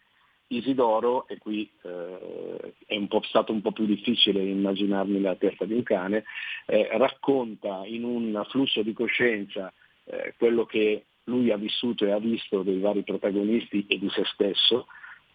[0.47, 5.73] Isidoro, e qui eh, è un stato un po' più difficile immaginarmi la testa di
[5.73, 6.23] un cane,
[6.67, 9.73] eh, racconta in un flusso di coscienza
[10.05, 14.23] eh, quello che lui ha vissuto e ha visto dei vari protagonisti e di se
[14.26, 14.88] stesso,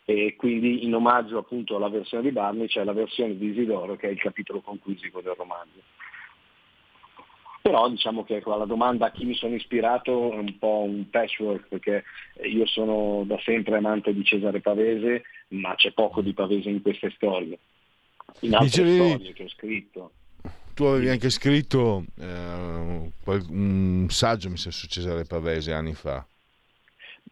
[0.05, 4.09] e quindi in omaggio appunto alla versione di Barney c'è la versione di Isidoro che
[4.09, 5.81] è il capitolo conclusivo del romanzo.
[7.63, 11.09] Però diciamo che ecco, la domanda a chi mi sono ispirato è un po' un
[11.11, 12.05] patchwork perché
[12.45, 17.11] io sono da sempre amante di Cesare Pavese, ma c'è poco di Pavese in queste
[17.15, 17.59] storie.
[18.41, 20.11] In altre Dicevi- storie che ho scritto.
[20.73, 23.13] Tu avevi anche scritto eh,
[23.49, 26.27] un saggio, mi sa, su Cesare Pavese anni fa.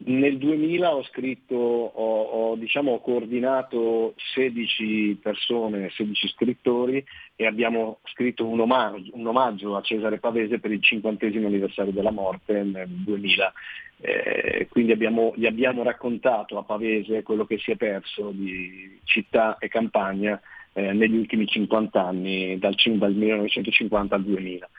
[0.00, 7.04] Nel 2000 ho scritto, ho, ho, diciamo, ho coordinato 16 persone, 16 scrittori
[7.34, 12.12] e abbiamo scritto un omaggio, un omaggio a Cesare Pavese per il cinquantesimo anniversario della
[12.12, 13.52] morte nel 2000.
[14.00, 19.58] Eh, quindi abbiamo, gli abbiamo raccontato a Pavese quello che si è perso di città
[19.58, 20.40] e campagna
[20.74, 24.70] eh, negli ultimi 50 anni, dal, dal 1950 al 2000.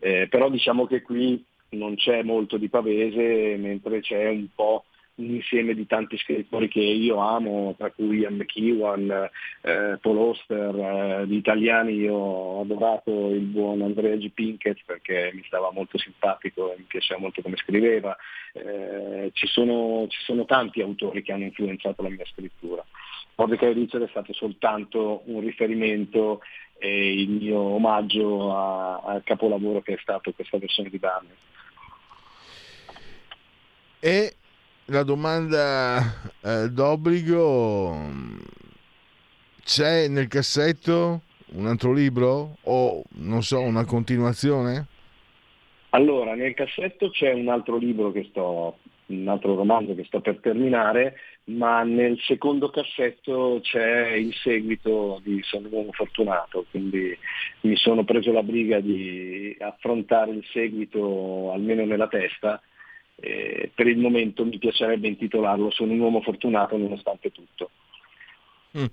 [0.00, 4.84] Eh, però diciamo che qui non c'è molto di Pavese, mentre c'è un po'
[5.16, 9.30] un insieme di tanti scrittori che io amo, tra cui Ian McEwan,
[9.62, 10.74] eh, Paul Oster,
[11.22, 14.30] eh, di italiani io ho adorato il buon Andrea G.
[14.30, 18.16] Pinkett perché mi stava molto simpatico e mi piaceva molto come scriveva,
[18.56, 22.82] Eh, ci, sono, ci sono tanti autori che hanno influenzato la mia scrittura.
[23.34, 26.40] Mordecai Richard è stato soltanto un riferimento
[26.78, 31.34] e il mio omaggio a- al capolavoro che è stato questa versione di Barney.
[34.00, 34.34] E
[34.86, 35.98] la domanda
[36.42, 37.96] eh, d'obbligo,
[39.64, 41.22] c'è nel cassetto
[41.52, 44.86] un altro libro o non so, una continuazione?
[45.90, 50.38] Allora, nel cassetto c'è un altro libro che sto, un altro romanzo che sto per
[50.40, 51.16] terminare,
[51.46, 57.16] ma nel secondo cassetto c'è il seguito di Sono un uomo fortunato, quindi
[57.60, 62.60] mi sono preso la briga di affrontare il seguito almeno nella testa.
[63.18, 67.70] e per il momento mi piacerebbe intitolarlo Sono un uomo fortunato nonostante tutto.
[68.78, 68.84] Mm.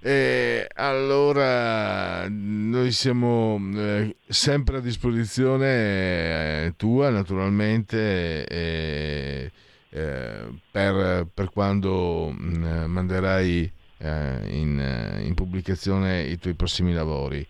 [0.00, 9.50] E allora noi siamo eh, sempre a disposizione eh, tua naturalmente eh, eh,
[9.88, 17.46] per, per quando mh, manderai eh, in, eh, in pubblicazione i tuoi prossimi lavori.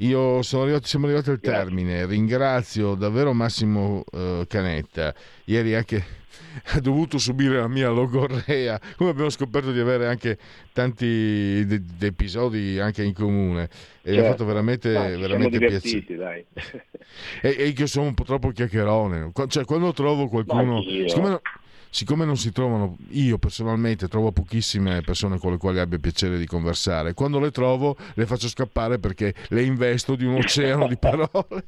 [0.00, 5.14] Io sono arrivato, siamo arrivati al termine, ringrazio davvero Massimo eh, Canetta,
[5.46, 6.04] ieri anche
[6.74, 10.36] ha dovuto subire la mia logorrea, come abbiamo scoperto di avere anche
[10.74, 13.70] tanti de- de- episodi anche in comune
[14.02, 14.30] e mi ha Certo.
[14.32, 16.16] fatto veramente, Ma ci siamo veramente piacere.
[16.16, 16.44] dai.
[17.40, 21.40] E, e che sono un po' troppo chiacchierone, cioè quando trovo qualcuno, siccome,
[21.96, 26.44] siccome non si trovano, io personalmente trovo pochissime persone con le quali abbia piacere di
[26.44, 31.64] conversare, quando le trovo le faccio scappare perché le investo di un oceano di parole.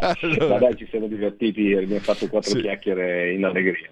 [0.00, 0.48] Allora.
[0.48, 2.62] Ma dai, ci siamo divertiti e abbiamo fatto quattro Sì.
[2.62, 3.90] chiacchiere in allegria.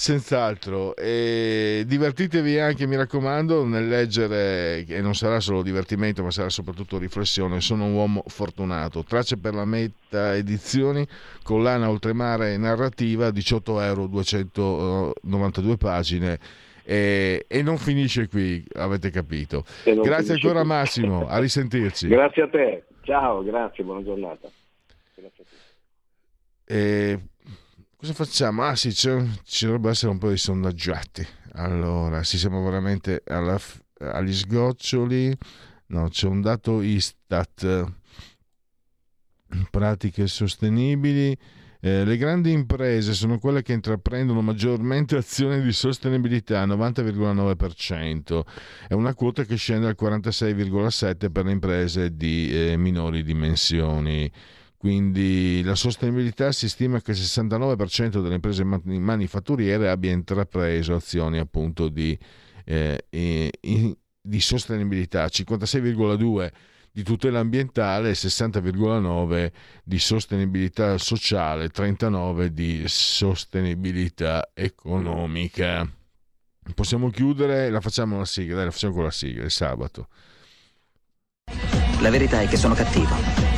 [0.00, 6.50] Senz'altro, e divertitevi anche, mi raccomando, nel leggere, e non sarà solo divertimento, ma sarà
[6.50, 7.60] soprattutto riflessione.
[7.60, 9.02] Sono un uomo fortunato.
[9.02, 11.04] Tracce per la meta edizioni,
[11.42, 16.38] collana oltremare narrativa, 18 euro, 292 pagine.
[16.84, 19.64] E, e non finisce qui, avete capito.
[19.82, 20.68] Grazie ancora qui.
[20.68, 22.06] Massimo, a risentirci.
[22.14, 24.48] Grazie a te, ciao, grazie, buona giornata.
[25.16, 25.66] Grazie a tutti.
[26.66, 27.18] E
[27.98, 28.62] cosa facciamo?
[28.62, 29.10] Ah sì, ci
[29.64, 31.26] dovrebbe essere un po' di sondaggiati.
[31.54, 33.58] Allora, sì, siamo veramente alla
[33.98, 35.36] agli sgoccioli.
[35.86, 37.92] No, c'è un dato Istat.
[39.70, 41.36] Pratiche sostenibili.
[41.80, 48.40] Eh, le grandi imprese sono quelle che intraprendono maggiormente azioni di sostenibilità, 90,9%.
[48.88, 54.30] È una quota che scende al 46,7% per le imprese di eh, minori dimensioni.
[54.78, 61.38] Quindi la sostenibilità si stima che il 69% delle imprese ma- manifatturiere abbia intrapreso azioni
[61.38, 62.16] appunto di,
[62.64, 66.50] eh, di sostenibilità, 56,2%
[66.92, 69.52] di tutela ambientale, 60,9%
[69.82, 75.90] di sostenibilità sociale, 39% di sostenibilità economica.
[76.72, 80.08] Possiamo chiudere, la facciamo la sigla, la facciamo con la sigla, il sabato.
[82.00, 83.57] La verità è che sono cattivo.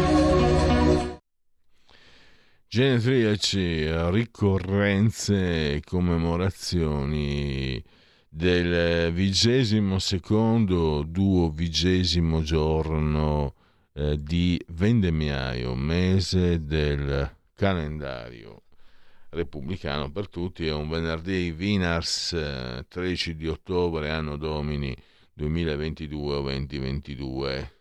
[2.73, 7.83] Genetriaci, ricorrenze e commemorazioni
[8.29, 13.55] del vigesimo secondo duo vigesimo giorno
[13.91, 18.61] eh, di vendemmiaio, mese del calendario
[19.31, 24.95] repubblicano per tutti, è un venerdì Vinars eh, 13 di ottobre, anno domini
[25.33, 27.73] 2022 o 2022.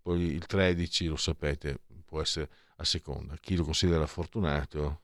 [0.00, 5.00] Poi il 13, lo sapete, può essere a seconda, chi lo considera fortunato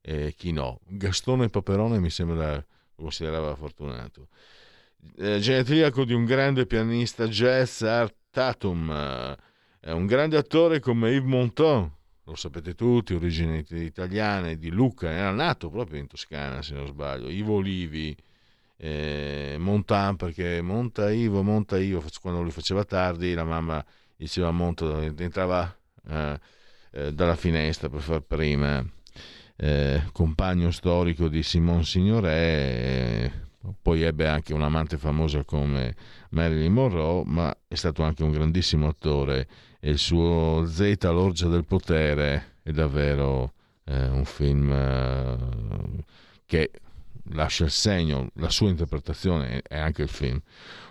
[0.00, 0.80] e chi no.
[0.86, 2.64] Gastone Paperone mi sembra
[2.98, 4.28] lo considerava fortunato.
[5.16, 8.90] Eh, genetriaco di un grande pianista jazz, Art Tatum,
[9.80, 11.90] eh, un grande attore come Yves Montand,
[12.24, 17.30] lo sapete tutti, origini italiane, di Lucca, era nato proprio in Toscana se non sbaglio,
[17.30, 18.16] Ivo Olivi,
[18.76, 23.84] eh, Montan perché monta Ivo, monta Ivo, quando lui faceva tardi la mamma
[24.16, 25.74] diceva monta, entrava
[26.08, 26.40] eh,
[26.90, 28.84] eh, dalla finestra per far prima,
[29.56, 33.32] eh, compagno storico di Simon Signoret, eh,
[33.82, 35.94] poi ebbe anche un'amante famosa come
[36.30, 39.48] Marilyn Monroe, ma è stato anche un grandissimo attore
[39.80, 43.52] e il suo Z, l'orgia del potere, è davvero
[43.84, 45.36] eh, un film eh,
[46.46, 46.70] che
[47.32, 50.40] lascia il segno, la sua interpretazione è anche il film.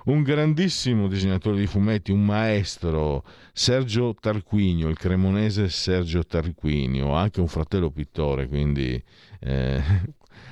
[0.05, 7.47] Un grandissimo disegnatore di fumetti, un maestro, Sergio Tarquinio, il cremonese Sergio Tarquinio, anche un
[7.47, 9.01] fratello pittore, quindi
[9.39, 9.81] eh,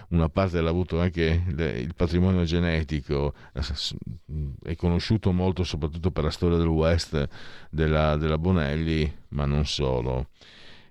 [0.10, 3.34] una parte l'ha avuto anche il patrimonio genetico,
[4.64, 7.28] è conosciuto molto soprattutto per la storia del West
[7.70, 10.28] della, della Bonelli, ma non solo.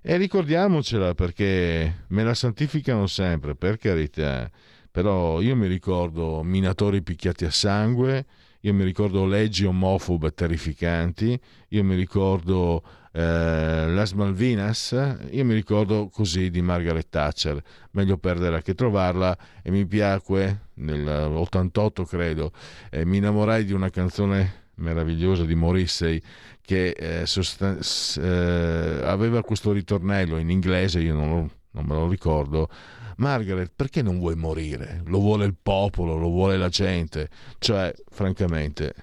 [0.01, 4.49] E ricordiamocela perché me la santificano sempre, per carità
[4.95, 8.25] però io mi ricordo minatori picchiati a sangue,
[8.61, 12.81] io mi ricordo leggi omofobe terrificanti, io mi ricordo
[13.11, 17.61] eh, Las Malvinas, io mi ricordo così di Margaret Thatcher,
[17.91, 19.37] meglio perderla che trovarla.
[19.61, 22.53] E mi piacque nell'88 credo,
[22.89, 26.21] eh, mi innamorai di una canzone meravigliosa di Morrissey
[26.61, 27.81] che eh, sostan-
[28.21, 32.69] eh, aveva questo ritornello in inglese, io non, lo, non me lo ricordo,
[33.17, 35.01] Margaret, perché non vuoi morire?
[35.05, 37.29] Lo vuole il popolo, lo vuole la gente.
[37.59, 38.93] Cioè, francamente,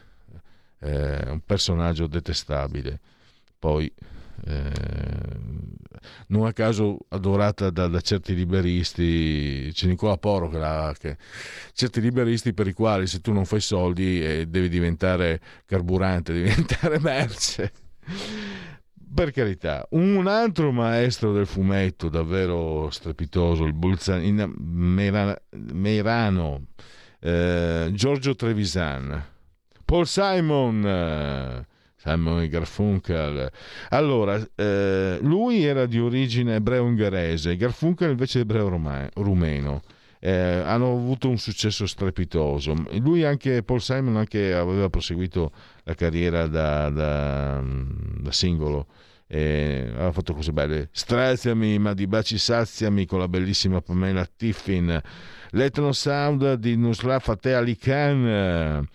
[0.79, 3.01] è un personaggio detestabile.
[3.59, 3.93] Poi,
[4.45, 4.71] eh,
[6.29, 11.17] non a caso adorata da, da, certi liberisti, c'è Nicola Poro che, la, che
[11.73, 16.49] certi liberisti per i quali se tu non fai soldi eh, devi diventare carburante, devi
[16.51, 17.73] diventare merce
[19.15, 25.37] per carità, un altro maestro del fumetto davvero strepitoso, il Bulzan, Meirano,
[25.73, 26.67] Meirano
[27.21, 29.25] eh, Giorgio Trevisan,
[29.85, 31.67] Paul Simon, eh,
[31.97, 33.51] Simon Garfunkel.
[33.91, 38.69] Allora, eh, lui era di origine ebreo-ungherese, Garfunkel invece ebreo
[39.15, 39.83] rumeno.
[40.25, 42.75] Eh, hanno avuto un successo strepitoso.
[43.01, 45.51] Lui anche, Paul Simon anche aveva proseguito
[45.83, 48.87] la carriera da, da, da singolo
[49.27, 50.91] E aveva fatto cose belle.
[50.93, 55.01] Straziami, ma di baci saziami con la bellissima Pamela Tiffin.
[55.51, 58.87] L'Etno Sound di Nusra Fateh Ali Khan.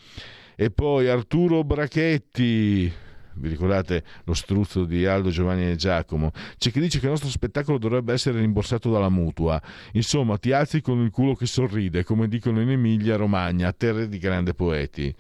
[0.56, 2.90] E poi Arturo Brachetti,
[3.38, 6.32] vi ricordate lo struzzo di Aldo, Giovanni e Giacomo?
[6.58, 9.62] C'è chi dice che il nostro spettacolo dovrebbe essere rimborsato dalla mutua.
[9.94, 14.18] Insomma, ti alzi con il culo che sorride, come dicono in Emilia Romagna, terre di
[14.18, 15.14] grandi poeti.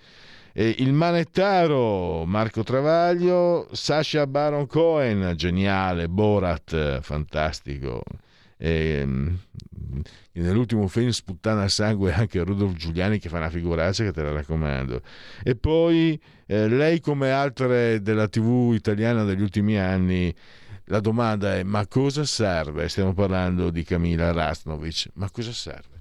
[0.53, 8.01] E il manettaro Marco Travaglio, Sasha Baron Cohen, geniale, Borat, fantastico.
[8.57, 9.05] E,
[10.33, 14.31] nell'ultimo film Sputtana a sangue anche Rudolf Giuliani che fa una figuraccia che te la
[14.31, 15.01] raccomando.
[15.43, 20.33] E poi eh, lei come altre della tv italiana degli ultimi anni
[20.85, 22.87] la domanda è ma cosa serve?
[22.87, 25.96] Stiamo parlando di Camila Rastnovic ma cosa serve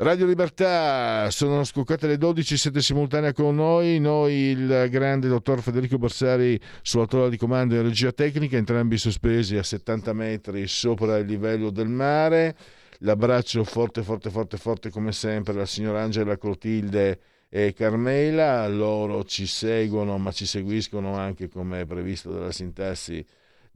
[0.00, 5.98] Radio Libertà, sono scoccate le 12, siete simultanea con noi, noi il grande dottor Federico
[5.98, 11.26] Borsari sulla tolla di comando in regia tecnica, entrambi sospesi a 70 metri sopra il
[11.26, 12.56] livello del mare.
[12.98, 17.18] L'abbraccio forte, forte, forte, forte come sempre alla signora Angela Clotilde
[17.48, 23.26] e Carmela, loro ci seguono ma ci seguiscono anche come è previsto dalla sintassi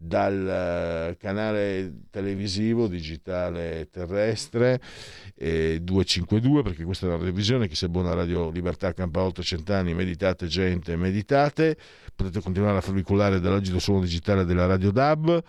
[0.05, 4.81] dal eh, canale televisivo digitale terrestre
[5.37, 9.95] eh, 252 perché questa è la revisione chi se buona Radio Libertà campa oltre cent'anni
[9.95, 11.77] meditate gente meditate.
[12.15, 15.43] Potete continuare a fabbricolare dall'agito suono digitale della Radio DAB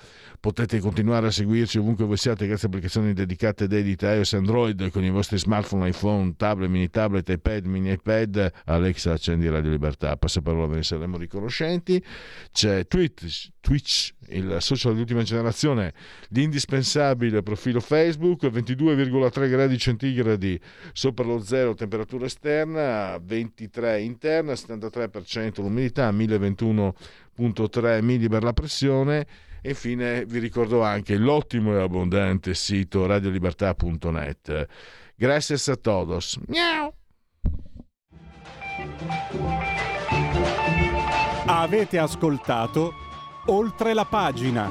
[0.43, 4.35] potete continuare a seguirci ovunque voi siate grazie a applicazioni dedicate ed edite iOS e
[4.35, 8.51] Android con i vostri smartphone, iPhone, tablet, mini tablet, iPad, mini iPad.
[8.65, 12.03] Alexa accendi Radio Libertà passaparola ve ne saremo riconoscenti.
[12.51, 15.93] C'è Twitch, Twitch il social di ultima generazione,
[16.31, 20.59] l'indispensabile profilo Facebook, 22,3 gradi centigradi
[20.91, 29.25] sopra lo zero temperatura esterna, 23 interna, 73% l'umidità, 1021.3 millibar la pressione
[29.65, 34.67] e infine vi ricordo anche l'ottimo e abbondante sito radiolibertà.net.
[35.15, 36.37] Grazie a todos.
[36.47, 36.93] Miau.
[41.45, 42.91] Avete ascoltato
[43.45, 44.69] oltre la pagina.